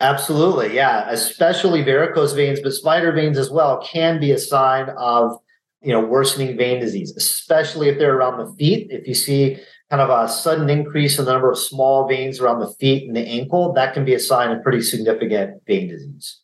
Absolutely. 0.02 0.76
Yeah. 0.76 1.10
Especially 1.10 1.84
varicose 1.84 2.34
veins, 2.34 2.60
but 2.60 2.74
spider 2.74 3.12
veins 3.12 3.38
as 3.38 3.50
well 3.50 3.82
can 3.82 4.20
be 4.20 4.32
a 4.32 4.38
sign 4.38 4.90
of 4.98 5.38
you 5.82 5.92
know 5.92 6.02
worsening 6.02 6.58
vein 6.58 6.80
disease, 6.80 7.12
especially 7.18 7.90
if 7.90 7.98
they're 7.98 8.16
around 8.16 8.38
the 8.38 8.54
feet. 8.54 8.88
If 8.92 9.08
you 9.08 9.16
see 9.16 9.58
kind 9.92 10.02
of 10.02 10.10
a 10.10 10.32
sudden 10.32 10.70
increase 10.70 11.20
in 11.20 11.26
the 11.26 11.34
number 11.34 11.52
of 11.52 11.58
small 11.58 12.08
veins 12.08 12.40
around 12.40 12.62
the 12.62 12.74
feet 12.80 13.06
and 13.06 13.16
the 13.16 13.28
ankle, 13.28 13.74
that 13.74 13.94
can 13.94 14.06
be 14.06 14.14
a 14.14 14.20
sign 14.20 14.50
of 14.50 14.64
pretty 14.64 14.82
significant 14.82 15.62
vein 15.68 15.90
disease. 15.90 16.40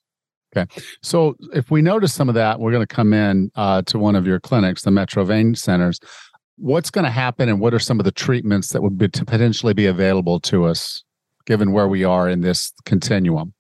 Okay. 0.55 0.81
So 1.01 1.37
if 1.53 1.71
we 1.71 1.81
notice 1.81 2.13
some 2.13 2.27
of 2.27 2.35
that, 2.35 2.59
we're 2.59 2.71
going 2.71 2.85
to 2.85 2.93
come 2.93 3.13
in 3.13 3.49
uh, 3.55 3.83
to 3.83 3.97
one 3.97 4.17
of 4.17 4.27
your 4.27 4.41
clinics, 4.41 4.81
the 4.81 4.91
Metro 4.91 5.23
Vein 5.23 5.55
Centers. 5.55 6.01
What's 6.57 6.89
going 6.89 7.05
to 7.05 7.11
happen 7.11 7.47
and 7.47 7.61
what 7.61 7.73
are 7.73 7.79
some 7.79 7.99
of 7.99 8.03
the 8.03 8.11
treatments 8.11 8.69
that 8.69 8.81
would 8.81 8.97
be 8.97 9.07
to 9.07 9.23
potentially 9.23 9.73
be 9.73 9.85
available 9.85 10.41
to 10.41 10.65
us 10.65 11.03
given 11.45 11.71
where 11.71 11.87
we 11.87 12.03
are 12.03 12.27
in 12.27 12.41
this 12.41 12.73
continuum? 12.83 13.53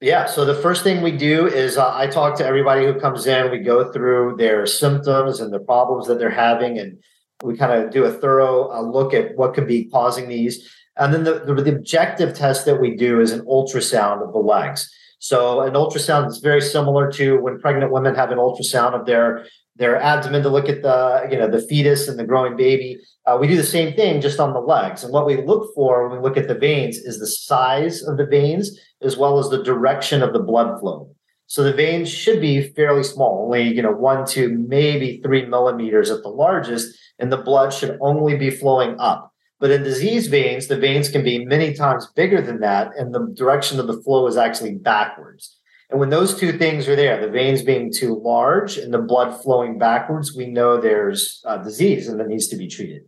Yeah. 0.00 0.26
So 0.26 0.44
the 0.44 0.54
first 0.54 0.82
thing 0.82 1.00
we 1.00 1.12
do 1.12 1.46
is 1.46 1.76
uh, 1.76 1.94
I 1.94 2.08
talk 2.08 2.36
to 2.38 2.46
everybody 2.46 2.86
who 2.86 2.98
comes 2.98 3.26
in. 3.26 3.52
We 3.52 3.58
go 3.58 3.92
through 3.92 4.36
their 4.36 4.66
symptoms 4.66 5.38
and 5.38 5.52
the 5.52 5.60
problems 5.60 6.08
that 6.08 6.18
they're 6.18 6.30
having 6.30 6.78
and 6.78 6.98
we 7.42 7.56
kind 7.56 7.72
of 7.72 7.90
do 7.90 8.04
a 8.04 8.12
thorough 8.12 8.70
uh, 8.72 8.80
look 8.80 9.14
at 9.14 9.36
what 9.36 9.54
could 9.54 9.66
be 9.66 9.84
causing 9.86 10.28
these. 10.28 10.68
And 10.96 11.14
then 11.14 11.24
the, 11.24 11.44
the, 11.44 11.54
the, 11.54 11.76
objective 11.76 12.34
test 12.34 12.66
that 12.66 12.80
we 12.80 12.96
do 12.96 13.20
is 13.20 13.30
an 13.30 13.44
ultrasound 13.46 14.26
of 14.26 14.32
the 14.32 14.40
legs. 14.40 14.92
So 15.20 15.60
an 15.60 15.74
ultrasound 15.74 16.28
is 16.28 16.38
very 16.38 16.60
similar 16.60 17.10
to 17.12 17.40
when 17.40 17.60
pregnant 17.60 17.92
women 17.92 18.14
have 18.16 18.30
an 18.30 18.38
ultrasound 18.38 18.94
of 18.98 19.06
their 19.06 19.46
their 19.76 19.96
abdomen 19.96 20.42
to 20.42 20.48
look 20.48 20.68
at 20.68 20.82
the 20.82 21.28
you 21.30 21.38
know 21.38 21.48
the 21.48 21.62
fetus 21.62 22.08
and 22.08 22.18
the 22.18 22.24
growing 22.24 22.56
baby. 22.56 22.98
Uh, 23.26 23.38
we 23.40 23.46
do 23.46 23.56
the 23.56 23.62
same 23.62 23.94
thing 23.94 24.20
just 24.20 24.40
on 24.40 24.52
the 24.52 24.60
legs. 24.60 25.04
And 25.04 25.12
what 25.12 25.26
we 25.26 25.36
look 25.36 25.72
for 25.74 26.08
when 26.08 26.18
we 26.18 26.22
look 26.22 26.36
at 26.36 26.48
the 26.48 26.58
veins 26.58 26.96
is 26.98 27.20
the 27.20 27.26
size 27.26 28.02
of 28.02 28.16
the 28.16 28.26
veins 28.26 28.76
as 29.02 29.16
well 29.16 29.38
as 29.38 29.50
the 29.50 29.62
direction 29.62 30.22
of 30.22 30.32
the 30.32 30.40
blood 30.40 30.80
flow. 30.80 31.10
So 31.48 31.62
the 31.62 31.72
veins 31.72 32.10
should 32.10 32.42
be 32.42 32.60
fairly 32.60 33.02
small, 33.02 33.44
only 33.46 33.74
you 33.74 33.80
know 33.80 33.90
one 33.90 34.26
to 34.26 34.50
maybe 34.50 35.20
three 35.24 35.46
millimeters 35.46 36.10
at 36.10 36.22
the 36.22 36.28
largest, 36.28 36.94
and 37.18 37.32
the 37.32 37.38
blood 37.38 37.72
should 37.72 37.96
only 38.02 38.36
be 38.36 38.50
flowing 38.50 39.00
up. 39.00 39.32
But 39.58 39.70
in 39.70 39.82
disease 39.82 40.26
veins, 40.28 40.68
the 40.68 40.76
veins 40.76 41.08
can 41.08 41.24
be 41.24 41.46
many 41.46 41.72
times 41.72 42.06
bigger 42.14 42.42
than 42.42 42.60
that, 42.60 42.92
and 42.96 43.14
the 43.14 43.32
direction 43.34 43.80
of 43.80 43.86
the 43.86 44.00
flow 44.02 44.26
is 44.26 44.36
actually 44.36 44.74
backwards. 44.74 45.56
And 45.90 45.98
when 45.98 46.10
those 46.10 46.38
two 46.38 46.52
things 46.52 46.86
are 46.86 46.94
there, 46.94 47.18
the 47.18 47.32
veins 47.32 47.62
being 47.62 47.90
too 47.90 48.20
large 48.22 48.76
and 48.76 48.92
the 48.92 48.98
blood 48.98 49.42
flowing 49.42 49.78
backwards, 49.78 50.36
we 50.36 50.46
know 50.46 50.78
there's 50.78 51.42
disease 51.64 52.08
and 52.08 52.20
that 52.20 52.28
needs 52.28 52.46
to 52.48 52.56
be 52.56 52.68
treated. 52.68 53.04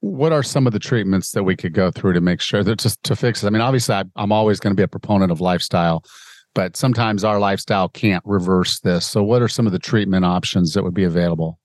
What 0.00 0.32
are 0.32 0.42
some 0.42 0.66
of 0.66 0.72
the 0.72 0.80
treatments 0.80 1.30
that 1.32 1.44
we 1.44 1.54
could 1.54 1.72
go 1.72 1.92
through 1.92 2.14
to 2.14 2.20
make 2.20 2.40
sure 2.40 2.64
that 2.64 2.80
just 2.80 3.00
to 3.04 3.14
fix 3.14 3.44
it? 3.44 3.46
I 3.46 3.50
mean, 3.50 3.62
obviously, 3.62 3.94
I'm 4.16 4.32
always 4.32 4.58
going 4.58 4.72
to 4.72 4.76
be 4.76 4.82
a 4.82 4.88
proponent 4.88 5.30
of 5.30 5.40
lifestyle 5.40 6.02
but 6.54 6.76
sometimes 6.76 7.24
our 7.24 7.38
lifestyle 7.38 7.88
can't 7.88 8.24
reverse 8.26 8.80
this. 8.80 9.06
So, 9.06 9.22
what 9.22 9.42
are 9.42 9.48
some 9.48 9.66
of 9.66 9.72
the 9.72 9.78
treatment 9.78 10.24
options 10.24 10.74
that 10.74 10.82
would 10.82 10.94
be 10.94 11.04
available? 11.04 11.58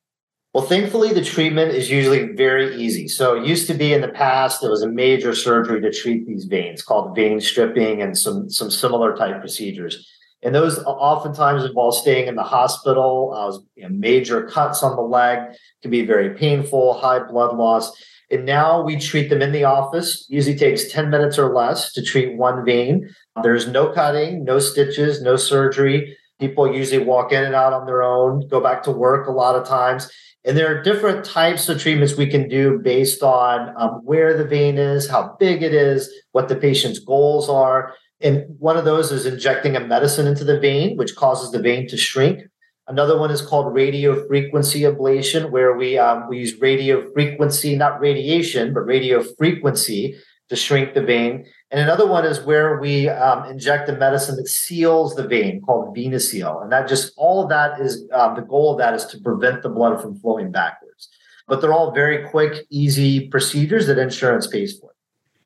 Well, 0.54 0.66
thankfully, 0.66 1.12
the 1.12 1.24
treatment 1.24 1.72
is 1.72 1.92
usually 1.92 2.34
very 2.34 2.76
easy. 2.76 3.08
So, 3.08 3.36
it 3.36 3.46
used 3.46 3.68
to 3.68 3.74
be 3.74 3.94
in 3.94 4.02
the 4.02 4.08
past, 4.08 4.62
there 4.62 4.72
was 4.72 4.82
a 4.82 4.90
major 4.90 5.36
surgery 5.36 5.82
to 5.82 5.92
treat 5.92 6.26
these 6.26 6.46
veins 6.46 6.82
called 6.82 7.16
vein 7.16 7.42
stripping 7.42 8.02
and 8.02 8.18
some, 8.18 8.50
some 8.50 8.72
similar 8.72 9.16
type 9.16 9.40
procedures. 9.40 10.08
And 10.46 10.54
those 10.54 10.78
oftentimes 10.84 11.66
involve 11.66 11.96
staying 11.96 12.28
in 12.28 12.36
the 12.36 12.44
hospital, 12.44 13.34
uh, 13.36 13.58
you 13.76 13.84
know, 13.84 13.90
major 13.90 14.44
cuts 14.44 14.84
on 14.84 14.96
the 14.96 15.02
leg, 15.02 15.40
can 15.82 15.90
be 15.90 16.06
very 16.06 16.36
painful, 16.36 16.94
high 17.00 17.20
blood 17.20 17.58
loss. 17.58 17.92
And 18.30 18.46
now 18.46 18.84
we 18.84 18.98
treat 18.98 19.30
them 19.30 19.42
in 19.42 19.52
the 19.52 19.64
office. 19.64 20.28
Usually 20.30 20.56
takes 20.56 20.92
10 20.92 21.10
minutes 21.10 21.40
or 21.40 21.54
less 21.54 21.92
to 21.94 22.04
treat 22.04 22.38
one 22.38 22.64
vein. 22.64 23.10
There's 23.44 23.68
no 23.68 23.92
cutting, 23.92 24.44
no 24.44 24.60
stitches, 24.60 25.22
no 25.22 25.36
surgery. 25.36 26.18
People 26.40 26.74
usually 26.74 27.04
walk 27.04 27.32
in 27.32 27.44
and 27.44 27.56
out 27.56 27.74
on 27.74 27.86
their 27.86 28.04
own, 28.04 28.48
go 28.48 28.62
back 28.62 28.84
to 28.84 28.92
work 28.92 29.28
a 29.28 29.32
lot 29.32 29.56
of 29.56 29.68
times. 29.68 30.10
And 30.46 30.56
there 30.56 30.74
are 30.74 30.84
different 30.84 31.26
types 31.26 31.68
of 31.70 31.82
treatments 31.82 32.16
we 32.16 32.28
can 32.28 32.48
do 32.48 32.80
based 32.84 33.24
on 33.24 33.74
um, 33.78 34.02
where 34.04 34.38
the 34.38 34.46
vein 34.46 34.78
is, 34.78 35.10
how 35.10 35.36
big 35.40 35.64
it 35.64 35.74
is, 35.74 36.10
what 36.34 36.50
the 36.50 36.56
patient's 36.56 37.00
goals 37.00 37.50
are. 37.50 37.94
And 38.22 38.46
one 38.60 38.78
of 38.78 38.86
those 38.86 39.12
is 39.12 39.26
injecting 39.26 39.76
a 39.76 39.80
medicine 39.80 40.28
into 40.28 40.44
the 40.44 40.60
vein, 40.60 40.98
which 40.98 41.16
causes 41.16 41.52
the 41.52 41.60
vein 41.60 41.88
to 41.88 41.98
shrink. 41.98 42.44
Another 42.88 43.18
one 43.18 43.32
is 43.32 43.42
called 43.42 43.74
radio 43.74 44.28
frequency 44.28 44.82
ablation, 44.82 45.50
where 45.50 45.76
we 45.76 45.98
um, 45.98 46.30
we 46.30 46.38
use 46.38 46.60
radio 46.62 47.12
frequency, 47.14 47.76
not 47.76 48.00
radiation, 48.00 48.74
but 48.74 48.82
radio 48.82 49.24
frequency 49.24 50.16
to 50.50 50.56
shrink 50.56 50.94
the 50.94 51.02
vein. 51.02 51.46
And 51.76 51.84
another 51.84 52.08
one 52.08 52.24
is 52.24 52.40
where 52.40 52.80
we 52.80 53.10
um, 53.10 53.50
inject 53.50 53.90
a 53.90 53.98
medicine 53.98 54.38
that 54.38 54.48
seals 54.48 55.14
the 55.16 55.28
vein 55.28 55.62
called 55.62 55.94
VenaSeal. 55.94 56.64
And 56.64 56.72
that 56.72 56.88
just, 56.88 57.12
all 57.18 57.44
of 57.44 57.50
that 57.50 57.82
is, 57.82 58.08
um, 58.14 58.34
the 58.34 58.44
goal 58.44 58.72
of 58.72 58.78
that 58.78 58.94
is 58.94 59.04
to 59.08 59.20
prevent 59.20 59.62
the 59.62 59.68
blood 59.68 60.02
from 60.02 60.16
flowing 60.16 60.54
backwards. 60.54 61.10
But 61.50 61.60
they're 61.60 61.74
all 61.74 61.92
very 61.92 62.30
quick, 62.30 62.66
easy 62.70 63.28
procedures 63.28 63.88
that 63.88 63.98
insurance 63.98 64.48
pays 64.48 64.80
for. 64.80 64.92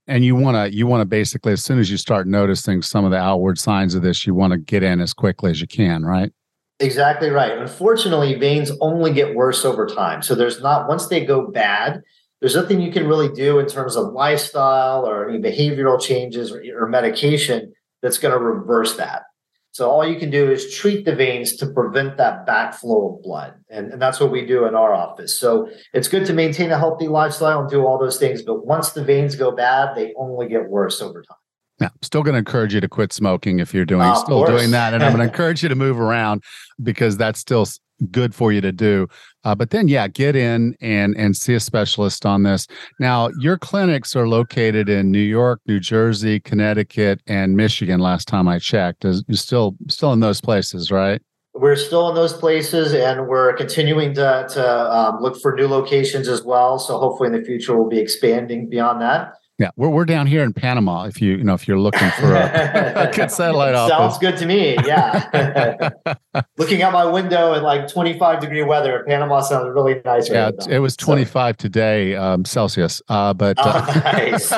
And 0.05 0.23
you 0.23 0.35
want 0.35 0.55
to, 0.55 0.71
you 0.71 0.85
want 0.85 1.01
to 1.01 1.05
basically, 1.05 1.51
as 1.51 1.63
soon 1.63 1.79
as 1.79 1.89
you 1.89 1.97
start 1.97 2.27
noticing 2.27 2.83
some 2.83 3.05
of 3.05 3.09
the 3.09 3.17
outward 3.17 3.57
signs 3.57 3.95
of 3.95 4.03
this, 4.03 4.27
you 4.27 4.35
want 4.35 4.53
to 4.53 4.59
get 4.59 4.83
in 4.83 5.01
as 5.01 5.15
quickly 5.15 5.49
as 5.49 5.59
you 5.59 5.65
can, 5.65 6.05
right? 6.05 6.31
Exactly 6.79 7.31
right. 7.31 7.57
Unfortunately, 7.57 8.35
veins 8.35 8.71
only 8.81 9.11
get 9.11 9.33
worse 9.33 9.65
over 9.65 9.87
time. 9.87 10.21
So 10.21 10.35
there's 10.35 10.61
not, 10.61 10.87
once 10.87 11.07
they 11.07 11.25
go 11.25 11.47
bad, 11.47 12.03
there's 12.39 12.55
nothing 12.55 12.81
you 12.81 12.91
can 12.91 13.07
really 13.07 13.29
do 13.29 13.59
in 13.59 13.67
terms 13.67 13.95
of 13.95 14.13
lifestyle 14.13 15.05
or 15.05 15.29
any 15.29 15.39
behavioral 15.39 15.99
changes 15.99 16.51
or, 16.51 16.63
or 16.75 16.87
medication 16.87 17.73
that's 18.01 18.17
going 18.17 18.33
to 18.33 18.39
reverse 18.39 18.95
that. 18.97 19.23
So 19.71 19.89
all 19.89 20.07
you 20.07 20.19
can 20.19 20.31
do 20.31 20.49
is 20.49 20.73
treat 20.73 21.05
the 21.05 21.15
veins 21.15 21.55
to 21.57 21.67
prevent 21.67 22.17
that 22.17 22.47
backflow 22.47 23.15
of 23.15 23.23
blood. 23.23 23.53
And, 23.69 23.93
and 23.93 24.01
that's 24.01 24.19
what 24.19 24.31
we 24.31 24.45
do 24.45 24.65
in 24.65 24.73
our 24.73 24.93
office. 24.93 25.39
So 25.39 25.69
it's 25.93 26.07
good 26.07 26.25
to 26.25 26.33
maintain 26.33 26.71
a 26.71 26.77
healthy 26.77 27.07
lifestyle 27.07 27.61
and 27.61 27.69
do 27.69 27.85
all 27.85 27.99
those 27.99 28.17
things. 28.17 28.41
But 28.41 28.65
once 28.65 28.91
the 28.91 29.03
veins 29.03 29.35
go 29.35 29.51
bad, 29.51 29.95
they 29.95 30.13
only 30.17 30.47
get 30.47 30.69
worse 30.69 31.01
over 31.01 31.21
time. 31.21 31.37
Yeah, 31.79 31.89
still 32.01 32.23
going 32.23 32.33
to 32.33 32.39
encourage 32.39 32.73
you 32.73 32.81
to 32.81 32.89
quit 32.89 33.13
smoking 33.13 33.59
if 33.59 33.73
you're 33.73 33.85
doing 33.85 34.01
uh, 34.01 34.15
still 34.15 34.45
doing 34.45 34.71
that, 34.71 34.93
and 34.93 35.01
I'm 35.01 35.13
going 35.13 35.25
to 35.25 35.31
encourage 35.31 35.63
you 35.63 35.69
to 35.69 35.75
move 35.75 35.97
around 35.97 36.43
because 36.83 37.15
that's 37.15 37.39
still 37.39 37.65
good 38.11 38.33
for 38.33 38.51
you 38.51 38.61
to 38.61 38.71
do. 38.71 39.07
Uh, 39.43 39.55
but 39.55 39.69
then, 39.69 39.87
yeah, 39.87 40.07
get 40.07 40.35
in 40.35 40.75
and 40.81 41.15
and 41.17 41.35
see 41.35 41.53
a 41.53 41.59
specialist 41.59 42.25
on 42.25 42.43
this. 42.43 42.67
Now, 42.99 43.29
your 43.39 43.57
clinics 43.57 44.15
are 44.15 44.27
located 44.27 44.89
in 44.89 45.11
New 45.11 45.19
York, 45.19 45.61
New 45.65 45.79
Jersey, 45.79 46.39
Connecticut, 46.39 47.21
and 47.27 47.55
Michigan. 47.55 47.99
Last 47.99 48.27
time 48.27 48.47
I 48.47 48.59
checked, 48.59 49.05
is 49.05 49.23
you 49.27 49.35
still 49.35 49.75
still 49.87 50.13
in 50.13 50.19
those 50.19 50.41
places, 50.41 50.91
right? 50.91 51.21
We're 51.53 51.75
still 51.75 52.09
in 52.09 52.15
those 52.15 52.33
places, 52.33 52.93
and 52.93 53.27
we're 53.27 53.53
continuing 53.53 54.13
to 54.15 54.47
to 54.49 54.95
um, 54.95 55.21
look 55.21 55.41
for 55.41 55.55
new 55.55 55.67
locations 55.67 56.27
as 56.27 56.43
well. 56.43 56.79
So 56.79 56.97
hopefully, 56.99 57.27
in 57.27 57.33
the 57.33 57.45
future, 57.45 57.77
we'll 57.77 57.89
be 57.89 57.99
expanding 57.99 58.69
beyond 58.69 59.01
that. 59.01 59.33
Yeah, 59.59 59.71
we're 59.75 59.89
we're 59.89 60.05
down 60.05 60.25
here 60.25 60.41
in 60.43 60.53
Panama. 60.53 61.03
If 61.03 61.21
you 61.21 61.35
you 61.35 61.43
know 61.43 61.53
if 61.53 61.67
you're 61.67 61.79
looking 61.79 62.09
for 62.11 62.33
a, 62.33 62.93
a 62.95 63.11
good 63.13 63.29
satellite 63.29 63.75
office, 63.75 63.97
sounds 63.97 64.17
good 64.17 64.37
to 64.37 64.45
me. 64.45 64.77
Yeah, 64.85 65.89
looking 66.57 66.81
out 66.81 66.93
my 66.93 67.03
window 67.03 67.53
in 67.53 67.61
like 67.61 67.89
25 67.89 68.39
degree 68.39 68.63
weather, 68.63 69.03
Panama 69.05 69.41
sounds 69.41 69.69
really 69.75 70.01
nice. 70.05 70.29
Yeah, 70.29 70.51
it 70.69 70.79
was 70.79 70.95
25 70.95 71.55
so. 71.55 71.57
today 71.57 72.15
um, 72.15 72.45
Celsius. 72.45 73.01
Uh, 73.09 73.33
but 73.33 73.57
uh, 73.59 73.85
oh, 73.85 74.01
nice. 74.05 74.53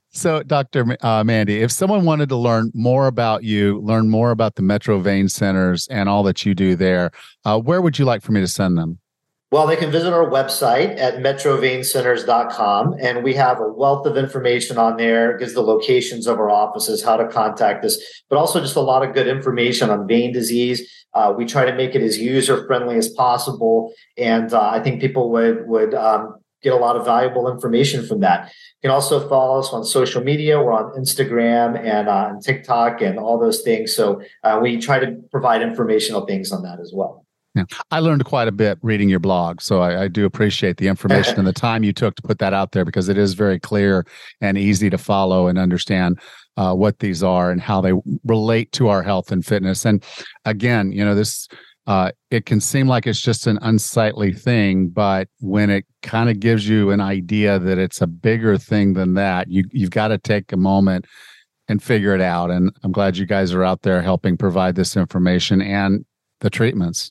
so, 0.10 0.42
Doctor 0.42 0.98
uh, 1.00 1.24
Mandy, 1.24 1.62
if 1.62 1.72
someone 1.72 2.04
wanted 2.04 2.28
to 2.28 2.36
learn 2.36 2.70
more 2.74 3.06
about 3.06 3.42
you, 3.42 3.80
learn 3.80 4.10
more 4.10 4.32
about 4.32 4.56
the 4.56 4.62
Metro 4.62 4.98
Vein 4.98 5.30
Centers 5.30 5.88
and 5.88 6.10
all 6.10 6.22
that 6.24 6.44
you 6.44 6.54
do 6.54 6.76
there, 6.76 7.10
uh, 7.46 7.58
where 7.58 7.80
would 7.80 7.98
you 7.98 8.04
like 8.04 8.20
for 8.20 8.32
me 8.32 8.40
to 8.40 8.46
send 8.46 8.76
them? 8.76 8.98
Well, 9.52 9.66
they 9.66 9.74
can 9.74 9.90
visit 9.90 10.12
our 10.12 10.30
website 10.30 10.96
at 10.96 11.16
metroveincenters.com, 11.16 12.94
and 13.00 13.24
we 13.24 13.34
have 13.34 13.58
a 13.58 13.66
wealth 13.66 14.06
of 14.06 14.16
information 14.16 14.78
on 14.78 14.96
there. 14.96 15.32
It 15.32 15.40
gives 15.40 15.54
the 15.54 15.60
locations 15.60 16.28
of 16.28 16.38
our 16.38 16.48
offices, 16.48 17.02
how 17.02 17.16
to 17.16 17.26
contact 17.26 17.84
us, 17.84 17.98
but 18.28 18.38
also 18.38 18.60
just 18.60 18.76
a 18.76 18.80
lot 18.80 19.02
of 19.02 19.12
good 19.12 19.26
information 19.26 19.90
on 19.90 20.06
vein 20.06 20.32
disease. 20.32 20.88
Uh, 21.14 21.34
we 21.36 21.46
try 21.46 21.64
to 21.64 21.74
make 21.74 21.96
it 21.96 22.02
as 22.02 22.16
user 22.16 22.64
friendly 22.68 22.96
as 22.96 23.08
possible, 23.08 23.92
and 24.16 24.54
uh, 24.54 24.68
I 24.68 24.78
think 24.78 25.00
people 25.00 25.32
would 25.32 25.66
would 25.66 25.94
um, 25.94 26.36
get 26.62 26.72
a 26.72 26.76
lot 26.76 26.94
of 26.94 27.04
valuable 27.04 27.50
information 27.50 28.06
from 28.06 28.20
that. 28.20 28.52
You 28.82 28.88
can 28.88 28.90
also 28.92 29.28
follow 29.28 29.58
us 29.58 29.72
on 29.72 29.84
social 29.84 30.22
media. 30.22 30.62
We're 30.62 30.72
on 30.72 30.92
Instagram 30.92 31.76
and 31.76 32.08
uh, 32.08 32.30
on 32.30 32.40
TikTok 32.40 33.02
and 33.02 33.18
all 33.18 33.40
those 33.40 33.62
things. 33.62 33.96
So 33.96 34.22
uh, 34.44 34.60
we 34.62 34.78
try 34.80 35.00
to 35.00 35.16
provide 35.32 35.60
informational 35.60 36.24
things 36.24 36.52
on 36.52 36.62
that 36.62 36.78
as 36.78 36.92
well. 36.94 37.26
Yeah. 37.54 37.64
I 37.90 37.98
learned 37.98 38.24
quite 38.24 38.46
a 38.46 38.52
bit 38.52 38.78
reading 38.82 39.08
your 39.08 39.18
blog. 39.18 39.60
So 39.60 39.80
I, 39.80 40.04
I 40.04 40.08
do 40.08 40.24
appreciate 40.24 40.76
the 40.76 40.86
information 40.86 41.36
and 41.38 41.46
the 41.46 41.52
time 41.68 41.82
you 41.82 41.92
took 41.92 42.14
to 42.16 42.22
put 42.22 42.38
that 42.38 42.52
out 42.52 42.72
there 42.72 42.84
because 42.84 43.08
it 43.08 43.18
is 43.18 43.34
very 43.34 43.58
clear 43.58 44.06
and 44.40 44.56
easy 44.56 44.88
to 44.88 44.98
follow 44.98 45.48
and 45.48 45.58
understand 45.58 46.20
uh, 46.56 46.74
what 46.74 47.00
these 47.00 47.22
are 47.22 47.50
and 47.50 47.60
how 47.60 47.80
they 47.80 47.92
relate 48.24 48.70
to 48.72 48.88
our 48.88 49.02
health 49.02 49.32
and 49.32 49.44
fitness. 49.44 49.84
And 49.84 50.04
again, 50.44 50.92
you 50.92 51.04
know, 51.04 51.16
this, 51.16 51.48
uh, 51.88 52.12
it 52.30 52.46
can 52.46 52.60
seem 52.60 52.86
like 52.86 53.06
it's 53.06 53.20
just 53.20 53.48
an 53.48 53.58
unsightly 53.62 54.32
thing, 54.32 54.88
but 54.88 55.26
when 55.40 55.70
it 55.70 55.86
kind 56.02 56.30
of 56.30 56.38
gives 56.38 56.68
you 56.68 56.90
an 56.90 57.00
idea 57.00 57.58
that 57.58 57.78
it's 57.78 58.00
a 58.00 58.06
bigger 58.06 58.58
thing 58.58 58.92
than 58.92 59.14
that, 59.14 59.48
you, 59.50 59.64
you've 59.72 59.90
got 59.90 60.08
to 60.08 60.18
take 60.18 60.52
a 60.52 60.56
moment 60.56 61.04
and 61.66 61.82
figure 61.82 62.14
it 62.14 62.20
out. 62.20 62.50
And 62.50 62.70
I'm 62.84 62.92
glad 62.92 63.16
you 63.16 63.26
guys 63.26 63.52
are 63.54 63.64
out 63.64 63.82
there 63.82 64.02
helping 64.02 64.36
provide 64.36 64.76
this 64.76 64.96
information 64.96 65.60
and 65.60 66.04
the 66.40 66.50
treatments. 66.50 67.10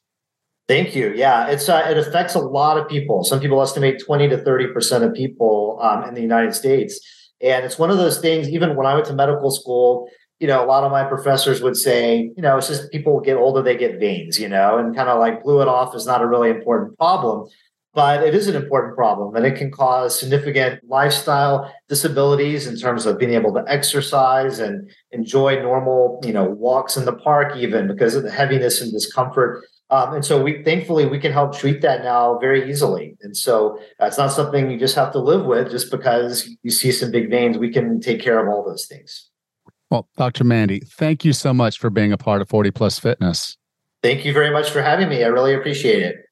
Thank 0.70 0.96
you. 0.96 1.12
Yeah, 1.16 1.48
it's 1.48 1.68
uh, 1.68 1.84
it 1.90 1.98
affects 1.98 2.36
a 2.36 2.40
lot 2.40 2.78
of 2.78 2.88
people. 2.88 3.24
Some 3.24 3.40
people 3.40 3.60
estimate 3.60 4.00
twenty 4.06 4.30
to 4.30 4.38
thirty 4.38 4.68
percent 4.68 5.04
of 5.04 5.16
people 5.16 5.80
um, 5.82 6.04
in 6.04 6.14
the 6.14 6.22
United 6.22 6.54
States, 6.54 7.02
and 7.42 7.66
it's 7.66 7.80
one 7.80 7.90
of 7.90 7.98
those 7.98 8.20
things. 8.20 8.48
Even 8.48 8.76
when 8.76 8.86
I 8.86 8.94
went 8.94 9.08
to 9.08 9.14
medical 9.14 9.50
school, 9.50 10.08
you 10.40 10.46
know, 10.46 10.64
a 10.64 10.68
lot 10.68 10.84
of 10.84 10.92
my 10.92 11.04
professors 11.04 11.64
would 11.64 11.76
say, 11.76 12.32
you 12.38 12.44
know, 12.44 12.56
it's 12.58 12.68
just 12.68 12.92
people 12.92 13.20
get 13.20 13.36
older, 13.36 13.64
they 13.64 13.76
get 13.76 14.00
veins, 14.00 14.40
you 14.40 14.48
know, 14.48 14.78
and 14.78 14.96
kind 14.96 15.10
of 15.10 15.18
like 15.18 15.42
blew 15.42 15.60
it 15.64 15.68
off 15.68 15.96
is 15.96 16.06
not 16.06 16.22
a 16.22 16.28
really 16.28 16.52
important 16.52 16.96
problem, 17.00 17.50
but 17.96 18.24
it 18.24 18.36
is 18.36 18.48
an 18.48 18.56
important 18.56 18.96
problem, 18.96 19.36
and 19.36 19.48
it 19.48 19.56
can 19.56 19.72
cause 19.72 20.20
significant 20.20 20.88
lifestyle 20.88 21.74
disabilities 21.88 22.68
in 22.68 22.78
terms 22.78 23.08
of 23.08 23.18
being 23.18 23.34
able 23.34 23.52
to 23.56 23.64
exercise 23.68 24.60
and 24.60 24.88
enjoy 25.14 25.60
normal, 25.64 26.22
you 26.24 26.32
know, 26.32 26.46
walks 26.46 26.96
in 26.96 27.06
the 27.06 27.16
park, 27.16 27.58
even 27.58 27.88
because 27.88 28.14
of 28.14 28.22
the 28.22 28.30
heaviness 28.30 28.82
and 28.82 28.92
discomfort 28.92 29.66
um, 29.92 30.14
and 30.14 30.24
so 30.24 30.42
we 30.42 30.64
thankfully 30.64 31.06
we 31.06 31.20
can 31.20 31.32
help 31.32 31.58
treat 31.58 31.82
that 31.82 32.04
now 32.04 32.38
very 32.38 32.70
easily. 32.70 33.18
And 33.22 33.36
so 33.36 33.80
that's 33.98 34.18
not 34.18 34.28
something 34.28 34.70
you 34.70 34.78
just 34.78 34.96
have 34.96 35.12
to 35.14 35.20
live 35.20 35.46
with 35.46 35.72
just 35.72 35.90
because 35.90 36.50
you 36.62 36.70
see 36.70 36.92
some 36.92 37.12
big 37.12 37.30
veins. 37.30 37.58
We 37.58 37.72
can 37.72 38.00
take 38.00 38.22
care 38.22 38.40
of 38.40 38.48
all 38.48 38.64
those 38.64 38.86
things. 38.86 39.30
Well, 39.90 40.08
Dr. 40.18 40.44
Mandy, 40.44 40.82
thank 40.82 41.26
you 41.26 41.34
so 41.34 41.54
much 41.54 41.80
for 41.80 41.90
being 41.90 42.12
a 42.12 42.18
part 42.18 42.42
of 42.42 42.50
40 42.50 42.70
Plus 42.72 43.00
Fitness. 43.00 43.58
Thank 44.04 44.24
you 44.24 44.32
very 44.32 44.52
much 44.52 44.70
for 44.70 44.84
having 44.84 45.10
me. 45.10 45.24
I 45.24 45.28
really 45.28 45.56
appreciate 45.56 46.04
it. 46.04 46.26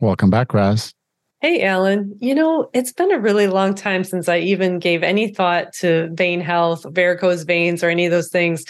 Welcome 0.00 0.30
back, 0.30 0.52
Raz. 0.54 0.92
Hey, 1.40 1.62
Allen. 1.62 2.16
You 2.20 2.34
know, 2.34 2.68
it's 2.74 2.92
been 2.92 3.10
a 3.10 3.18
really 3.18 3.46
long 3.46 3.74
time 3.74 4.04
since 4.04 4.28
I 4.28 4.38
even 4.38 4.78
gave 4.78 5.02
any 5.02 5.32
thought 5.32 5.72
to 5.74 6.10
vein 6.12 6.40
health, 6.40 6.84
varicose 6.90 7.44
veins, 7.44 7.82
or 7.82 7.88
any 7.88 8.04
of 8.04 8.12
those 8.12 8.28
things. 8.28 8.64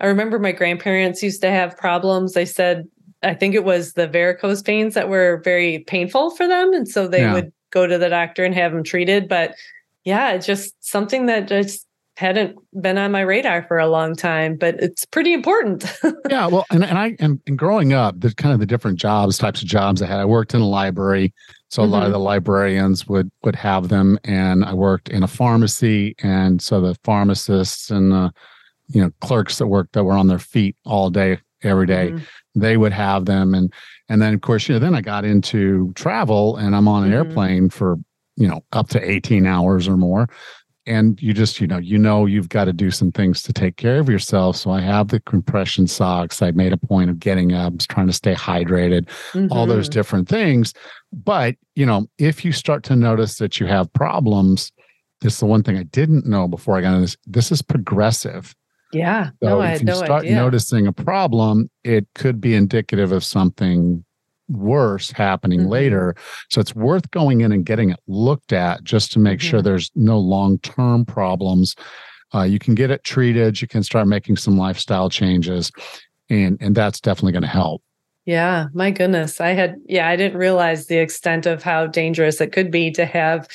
I 0.00 0.06
remember 0.06 0.38
my 0.38 0.52
grandparents 0.52 1.22
used 1.22 1.40
to 1.42 1.50
have 1.50 1.76
problems. 1.76 2.32
They 2.32 2.44
said, 2.44 2.88
I 3.22 3.34
think 3.34 3.54
it 3.54 3.64
was 3.64 3.92
the 3.92 4.08
varicose 4.08 4.62
veins 4.62 4.94
that 4.94 5.08
were 5.08 5.40
very 5.44 5.80
painful 5.86 6.30
for 6.30 6.48
them. 6.48 6.74
And 6.74 6.88
so 6.88 7.06
they 7.06 7.20
yeah. 7.20 7.32
would 7.32 7.52
go 7.70 7.86
to 7.86 7.96
the 7.96 8.08
doctor 8.08 8.44
and 8.44 8.54
have 8.54 8.72
them 8.72 8.82
treated. 8.82 9.28
But 9.28 9.54
yeah, 10.04 10.32
it's 10.32 10.46
just 10.46 10.74
something 10.84 11.26
that 11.26 11.46
just 11.46 11.86
hadn't 12.16 12.56
been 12.80 12.98
on 12.98 13.12
my 13.12 13.20
radar 13.20 13.62
for 13.68 13.78
a 13.78 13.86
long 13.86 14.16
time, 14.16 14.56
but 14.56 14.74
it's 14.76 15.04
pretty 15.04 15.32
important. 15.32 15.84
yeah, 16.30 16.46
well, 16.46 16.64
and, 16.70 16.84
and 16.84 16.98
I 16.98 17.16
and, 17.18 17.40
and 17.46 17.58
growing 17.58 17.92
up, 17.92 18.18
the 18.18 18.34
kind 18.34 18.52
of 18.52 18.60
the 18.60 18.66
different 18.66 18.98
jobs, 18.98 19.38
types 19.38 19.62
of 19.62 19.68
jobs 19.68 20.00
I 20.02 20.06
had. 20.06 20.18
I 20.18 20.24
worked 20.24 20.54
in 20.54 20.60
a 20.60 20.66
library, 20.66 21.34
so 21.68 21.82
mm-hmm. 21.82 21.90
a 21.90 21.92
lot 21.92 22.02
of 22.02 22.06
mm-hmm. 22.06 22.12
the 22.12 22.18
librarians 22.20 23.06
would 23.06 23.30
would 23.42 23.56
have 23.56 23.88
them, 23.88 24.18
and 24.24 24.64
I 24.64 24.74
worked 24.74 25.08
in 25.08 25.22
a 25.22 25.28
pharmacy, 25.28 26.14
and 26.22 26.60
so 26.62 26.80
the 26.80 26.94
pharmacists 27.04 27.90
and 27.90 28.12
the 28.12 28.32
you 28.88 29.02
know 29.02 29.10
clerks 29.20 29.58
that 29.58 29.66
worked 29.66 29.92
that 29.94 30.04
were 30.04 30.14
on 30.14 30.28
their 30.28 30.38
feet 30.38 30.76
all 30.84 31.10
day 31.10 31.38
every 31.62 31.86
day, 31.86 32.10
mm-hmm. 32.10 32.60
they 32.60 32.76
would 32.76 32.92
have 32.92 33.24
them, 33.24 33.54
and 33.54 33.72
and 34.08 34.22
then 34.22 34.34
of 34.34 34.40
course 34.40 34.68
you 34.68 34.74
know 34.74 34.78
then 34.78 34.94
I 34.94 35.00
got 35.00 35.24
into 35.24 35.92
travel, 35.94 36.56
and 36.56 36.76
I'm 36.76 36.88
on 36.88 37.04
an 37.04 37.10
mm-hmm. 37.10 37.16
airplane 37.16 37.70
for 37.70 37.96
you 38.36 38.46
know 38.46 38.62
up 38.72 38.88
to 38.90 39.10
18 39.10 39.46
hours 39.46 39.88
or 39.88 39.96
more 39.96 40.28
and 40.86 41.20
you 41.20 41.32
just 41.34 41.60
you 41.60 41.66
know 41.66 41.78
you 41.78 41.98
know 41.98 42.26
you've 42.26 42.48
got 42.48 42.66
to 42.66 42.72
do 42.72 42.90
some 42.90 43.10
things 43.10 43.42
to 43.42 43.52
take 43.52 43.76
care 43.76 43.98
of 43.98 44.08
yourself 44.08 44.56
so 44.56 44.70
i 44.70 44.80
have 44.80 45.08
the 45.08 45.20
compression 45.20 45.86
socks 45.86 46.42
i 46.42 46.50
made 46.52 46.72
a 46.72 46.76
point 46.76 47.10
of 47.10 47.18
getting 47.18 47.52
up 47.52 47.76
trying 47.88 48.06
to 48.06 48.12
stay 48.12 48.34
hydrated 48.34 49.06
mm-hmm. 49.32 49.52
all 49.52 49.66
those 49.66 49.88
mm-hmm. 49.88 49.98
different 49.98 50.28
things 50.28 50.72
but 51.12 51.56
you 51.74 51.84
know 51.84 52.06
if 52.18 52.44
you 52.44 52.52
start 52.52 52.82
to 52.82 52.96
notice 52.96 53.36
that 53.36 53.58
you 53.58 53.66
have 53.66 53.92
problems 53.92 54.72
this 55.20 55.34
is 55.34 55.40
the 55.40 55.46
one 55.46 55.62
thing 55.62 55.76
i 55.76 55.82
didn't 55.84 56.26
know 56.26 56.46
before 56.46 56.76
i 56.76 56.80
got 56.80 56.94
into 56.94 57.00
this 57.02 57.16
this 57.26 57.52
is 57.52 57.62
progressive 57.62 58.54
yeah 58.92 59.30
so 59.42 59.48
no, 59.48 59.62
if 59.62 59.80
you 59.80 59.86
no 59.86 59.94
start 59.94 60.22
idea. 60.22 60.36
noticing 60.36 60.86
a 60.86 60.92
problem 60.92 61.68
it 61.84 62.06
could 62.14 62.40
be 62.40 62.54
indicative 62.54 63.12
of 63.12 63.24
something 63.24 64.04
worse 64.48 65.10
happening 65.10 65.60
mm-hmm. 65.60 65.70
later. 65.70 66.14
So 66.50 66.60
it's 66.60 66.74
worth 66.74 67.10
going 67.10 67.40
in 67.40 67.52
and 67.52 67.64
getting 67.64 67.90
it 67.90 68.00
looked 68.06 68.52
at 68.52 68.84
just 68.84 69.12
to 69.12 69.18
make 69.18 69.40
mm-hmm. 69.40 69.48
sure 69.48 69.62
there's 69.62 69.90
no 69.94 70.18
long 70.18 70.58
term 70.58 71.04
problems 71.04 71.74
uh, 72.34 72.42
you 72.42 72.58
can 72.58 72.74
get 72.74 72.90
it 72.90 73.04
treated. 73.04 73.60
You 73.60 73.68
can 73.68 73.82
start 73.82 74.08
making 74.08 74.36
some 74.36 74.58
lifestyle 74.58 75.08
changes, 75.08 75.70
and 76.28 76.58
and 76.60 76.74
that's 76.74 77.00
definitely 77.00 77.32
going 77.32 77.42
to 77.42 77.48
help. 77.48 77.82
Yeah, 78.24 78.66
my 78.74 78.90
goodness. 78.90 79.40
I 79.40 79.50
had, 79.50 79.76
yeah, 79.86 80.08
I 80.08 80.16
didn't 80.16 80.38
realize 80.38 80.86
the 80.86 80.98
extent 80.98 81.46
of 81.46 81.62
how 81.62 81.86
dangerous 81.86 82.40
it 82.40 82.50
could 82.50 82.72
be 82.72 82.90
to 82.90 83.06
have 83.06 83.46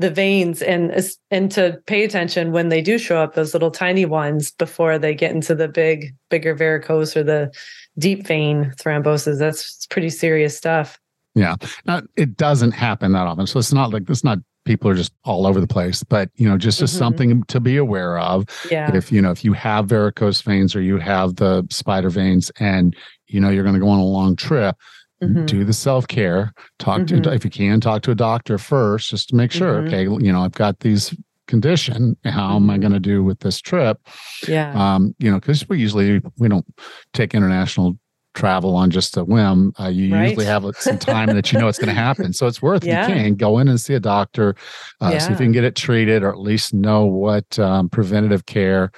the 0.00 0.10
veins 0.10 0.62
and 0.62 0.98
and 1.30 1.52
to 1.52 1.78
pay 1.86 2.04
attention 2.04 2.52
when 2.52 2.70
they 2.70 2.80
do 2.80 2.98
show 2.98 3.22
up 3.22 3.34
those 3.34 3.52
little 3.52 3.70
tiny 3.70 4.06
ones 4.06 4.50
before 4.52 4.98
they 4.98 5.14
get 5.14 5.32
into 5.32 5.54
the 5.54 5.68
big 5.68 6.14
bigger 6.30 6.54
varicose 6.54 7.14
or 7.14 7.22
the 7.22 7.52
deep 7.98 8.26
vein 8.26 8.72
thrombosis. 8.78 9.38
That's 9.38 9.86
pretty 9.86 10.08
serious 10.08 10.56
stuff. 10.56 10.98
Yeah. 11.34 11.56
Now, 11.84 12.00
it 12.16 12.36
doesn't 12.36 12.72
happen 12.72 13.12
that 13.12 13.26
often. 13.26 13.46
So 13.46 13.58
it's 13.58 13.74
not 13.74 13.92
like 13.92 14.08
it's 14.08 14.24
not 14.24 14.38
people 14.64 14.90
are 14.90 14.94
just 14.94 15.12
all 15.24 15.46
over 15.46 15.58
the 15.58 15.66
place 15.66 16.02
but 16.02 16.28
you 16.34 16.46
know 16.46 16.58
just 16.58 16.78
just 16.78 16.92
mm-hmm. 16.92 16.98
something 16.98 17.42
to 17.44 17.58
be 17.58 17.78
aware 17.78 18.18
of 18.18 18.44
yeah. 18.70 18.94
if 18.94 19.10
you 19.10 19.20
know 19.20 19.30
if 19.30 19.42
you 19.42 19.54
have 19.54 19.86
varicose 19.86 20.42
veins 20.42 20.76
or 20.76 20.82
you 20.82 20.98
have 20.98 21.36
the 21.36 21.66
spider 21.70 22.10
veins 22.10 22.52
and 22.60 22.94
you 23.26 23.40
know 23.40 23.48
you're 23.48 23.62
going 23.64 23.74
to 23.74 23.80
go 23.80 23.88
on 23.88 23.98
a 23.98 24.04
long 24.04 24.36
trip 24.36 24.76
Mm-hmm. 25.22 25.44
do 25.44 25.64
the 25.64 25.74
self-care 25.74 26.54
talk 26.78 27.02
mm-hmm. 27.02 27.20
to 27.20 27.32
if 27.34 27.44
you 27.44 27.50
can 27.50 27.78
talk 27.78 28.00
to 28.02 28.10
a 28.10 28.14
doctor 28.14 28.56
first 28.56 29.10
just 29.10 29.28
to 29.28 29.36
make 29.36 29.52
sure 29.52 29.82
mm-hmm. 29.82 29.88
okay 29.88 30.02
you 30.24 30.32
know 30.32 30.40
i've 30.40 30.52
got 30.52 30.80
these 30.80 31.14
condition 31.46 32.16
how 32.24 32.56
am 32.56 32.70
i 32.70 32.74
mm-hmm. 32.74 32.80
going 32.80 32.92
to 32.94 33.00
do 33.00 33.22
with 33.22 33.38
this 33.40 33.60
trip 33.60 34.00
yeah 34.48 34.72
um 34.74 35.14
you 35.18 35.30
know 35.30 35.38
because 35.38 35.68
we 35.68 35.78
usually 35.78 36.22
we 36.38 36.48
don't 36.48 36.64
take 37.12 37.34
international 37.34 37.98
travel 38.34 38.76
on 38.76 38.90
just 38.90 39.16
a 39.16 39.24
whim 39.24 39.72
uh, 39.78 39.88
you 39.88 40.14
right. 40.14 40.28
usually 40.28 40.46
have 40.46 40.64
some 40.76 40.98
time 40.98 41.26
that 41.34 41.52
you 41.52 41.58
know 41.58 41.68
it's 41.68 41.78
going 41.78 41.88
to 41.94 42.00
happen 42.00 42.32
so 42.32 42.46
it's 42.46 42.62
worth 42.62 42.84
yeah. 42.84 43.06
you 43.06 43.14
can 43.14 43.34
go 43.34 43.58
in 43.58 43.68
and 43.68 43.80
see 43.80 43.94
a 43.94 44.00
doctor 44.00 44.54
uh, 45.00 45.10
yeah. 45.12 45.18
see 45.18 45.32
if 45.32 45.40
you 45.40 45.46
can 45.46 45.52
get 45.52 45.64
it 45.64 45.74
treated 45.74 46.22
or 46.22 46.30
at 46.30 46.38
least 46.38 46.72
know 46.72 47.04
what 47.04 47.58
um, 47.58 47.88
preventative 47.88 48.46
care 48.46 48.92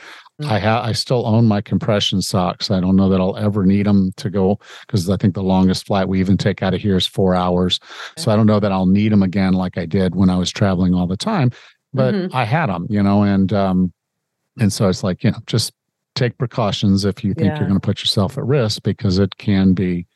I 0.48 0.58
have 0.58 0.84
I 0.84 0.92
still 0.92 1.26
own 1.26 1.46
my 1.46 1.60
compression 1.60 2.22
socks. 2.22 2.70
I 2.70 2.80
don't 2.80 2.96
know 2.96 3.08
that 3.08 3.20
I'll 3.20 3.36
ever 3.36 3.64
need 3.64 3.86
them 3.86 4.12
to 4.16 4.30
go 4.30 4.58
because 4.86 5.08
I 5.08 5.16
think 5.16 5.34
the 5.34 5.42
longest 5.42 5.86
flight 5.86 6.08
we 6.08 6.20
even 6.20 6.36
take 6.36 6.62
out 6.62 6.74
of 6.74 6.80
here 6.80 6.96
is 6.96 7.06
four 7.06 7.34
hours. 7.34 7.78
Okay. 7.82 8.22
So 8.22 8.32
I 8.32 8.36
don't 8.36 8.46
know 8.46 8.60
that 8.60 8.72
I'll 8.72 8.86
need 8.86 9.12
them 9.12 9.22
again 9.22 9.52
like 9.52 9.78
I 9.78 9.86
did 9.86 10.14
when 10.14 10.30
I 10.30 10.36
was 10.36 10.50
traveling 10.50 10.94
all 10.94 11.06
the 11.06 11.16
time. 11.16 11.50
But 11.94 12.14
mm-hmm. 12.14 12.34
I 12.34 12.44
had 12.44 12.66
them, 12.66 12.86
you 12.88 13.02
know, 13.02 13.22
and 13.22 13.52
um, 13.52 13.92
and 14.58 14.72
so 14.72 14.88
it's 14.88 15.02
like 15.02 15.22
you 15.22 15.30
know 15.30 15.38
just 15.46 15.72
take 16.14 16.36
precautions 16.38 17.04
if 17.04 17.22
you 17.22 17.34
think 17.34 17.48
yeah. 17.48 17.58
you're 17.58 17.68
going 17.68 17.80
to 17.80 17.84
put 17.84 18.00
yourself 18.00 18.36
at 18.36 18.44
risk 18.44 18.82
because 18.82 19.18
it 19.18 19.36
can 19.38 19.74
be 19.74 20.06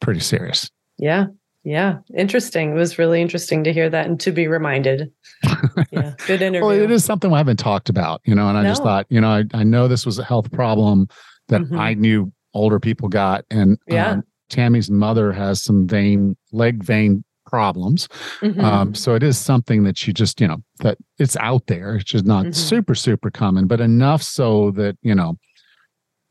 pretty 0.00 0.20
serious. 0.20 0.70
Yeah, 0.98 1.26
yeah, 1.66 1.98
interesting. 2.16 2.70
It 2.70 2.74
was 2.74 2.96
really 2.96 3.20
interesting 3.20 3.64
to 3.64 3.72
hear 3.72 3.90
that 3.90 4.06
and 4.06 4.20
to 4.20 4.30
be 4.30 4.46
reminded. 4.46 5.12
Yeah, 5.92 6.14
good 6.26 6.42
interview. 6.42 6.66
well, 6.66 6.70
it 6.70 6.90
is 6.90 7.04
something 7.04 7.30
we 7.30 7.36
haven't 7.36 7.58
talked 7.58 7.88
about, 7.88 8.20
you 8.24 8.34
know, 8.34 8.48
and 8.48 8.56
I 8.56 8.62
no. 8.62 8.68
just 8.70 8.82
thought, 8.82 9.06
you 9.08 9.20
know, 9.20 9.28
I, 9.28 9.44
I 9.52 9.62
know 9.62 9.88
this 9.88 10.04
was 10.06 10.18
a 10.18 10.24
health 10.24 10.50
problem 10.50 11.06
that 11.48 11.60
mm-hmm. 11.60 11.78
I 11.78 11.94
knew 11.94 12.32
older 12.54 12.80
people 12.80 13.08
got. 13.08 13.44
And 13.50 13.78
yeah. 13.86 14.12
Um, 14.12 14.24
Tammy's 14.48 14.90
mother 14.90 15.32
has 15.32 15.62
some 15.62 15.86
vein, 15.86 16.36
leg 16.50 16.82
vein 16.82 17.24
problems. 17.46 18.08
Mm-hmm. 18.40 18.60
Um, 18.60 18.94
so 18.94 19.14
it 19.14 19.22
is 19.22 19.38
something 19.38 19.84
that 19.84 20.06
you 20.06 20.12
just, 20.12 20.40
you 20.40 20.48
know, 20.48 20.62
that 20.80 20.98
it's 21.18 21.36
out 21.36 21.66
there. 21.66 21.96
It's 21.96 22.04
just 22.04 22.24
not 22.24 22.44
mm-hmm. 22.44 22.52
super, 22.52 22.94
super 22.94 23.30
common, 23.30 23.66
but 23.66 23.80
enough 23.80 24.22
so 24.22 24.70
that, 24.72 24.96
you 25.02 25.14
know, 25.14 25.38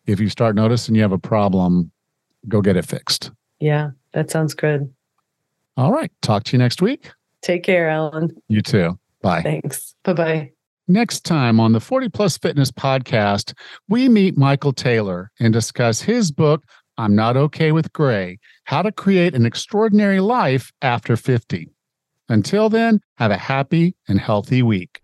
if 0.06 0.19
you 0.19 0.30
start 0.30 0.56
noticing 0.56 0.95
you 0.95 1.02
have 1.02 1.12
a 1.12 1.19
problem, 1.19 1.91
go 2.48 2.62
get 2.62 2.78
it 2.78 2.86
fixed. 2.86 3.32
Yeah, 3.60 3.91
that 4.13 4.32
sounds 4.32 4.54
good. 4.54 4.91
All 5.78 5.92
right. 5.92 6.12
Talk 6.22 6.44
to 6.46 6.52
you 6.54 6.58
next 6.58 6.82
week. 6.82 7.12
Take 7.42 7.64
care, 7.64 7.90
Allen. 7.90 8.36
You 8.48 8.62
too. 8.62 8.98
Bye. 9.22 9.42
Thanks. 9.42 9.96
Bye 10.04 10.14
bye. 10.14 10.52
Next 10.88 11.26
time 11.26 11.60
on 11.60 11.72
the 11.72 11.80
40 11.80 12.10
Plus 12.10 12.38
Fitness 12.38 12.72
podcast, 12.72 13.54
we 13.90 14.08
meet 14.08 14.38
Michael 14.38 14.72
Taylor 14.72 15.32
and 15.40 15.52
discuss 15.52 16.02
his 16.02 16.32
book, 16.32 16.64
I'm 16.98 17.16
Not 17.16 17.36
Okay 17.36 17.72
with 17.72 17.92
Gray 17.92 18.38
How 18.66 18.84
to 18.84 18.92
Create 18.92 19.34
an 19.34 19.46
Extraordinary 19.46 20.20
Life 20.20 20.72
After 20.82 21.18
50. 21.18 21.70
Until 22.30 22.70
then, 22.70 23.00
have 23.18 23.32
a 23.32 23.38
happy 23.38 23.96
and 24.08 24.20
healthy 24.20 24.62
week. 24.62 25.02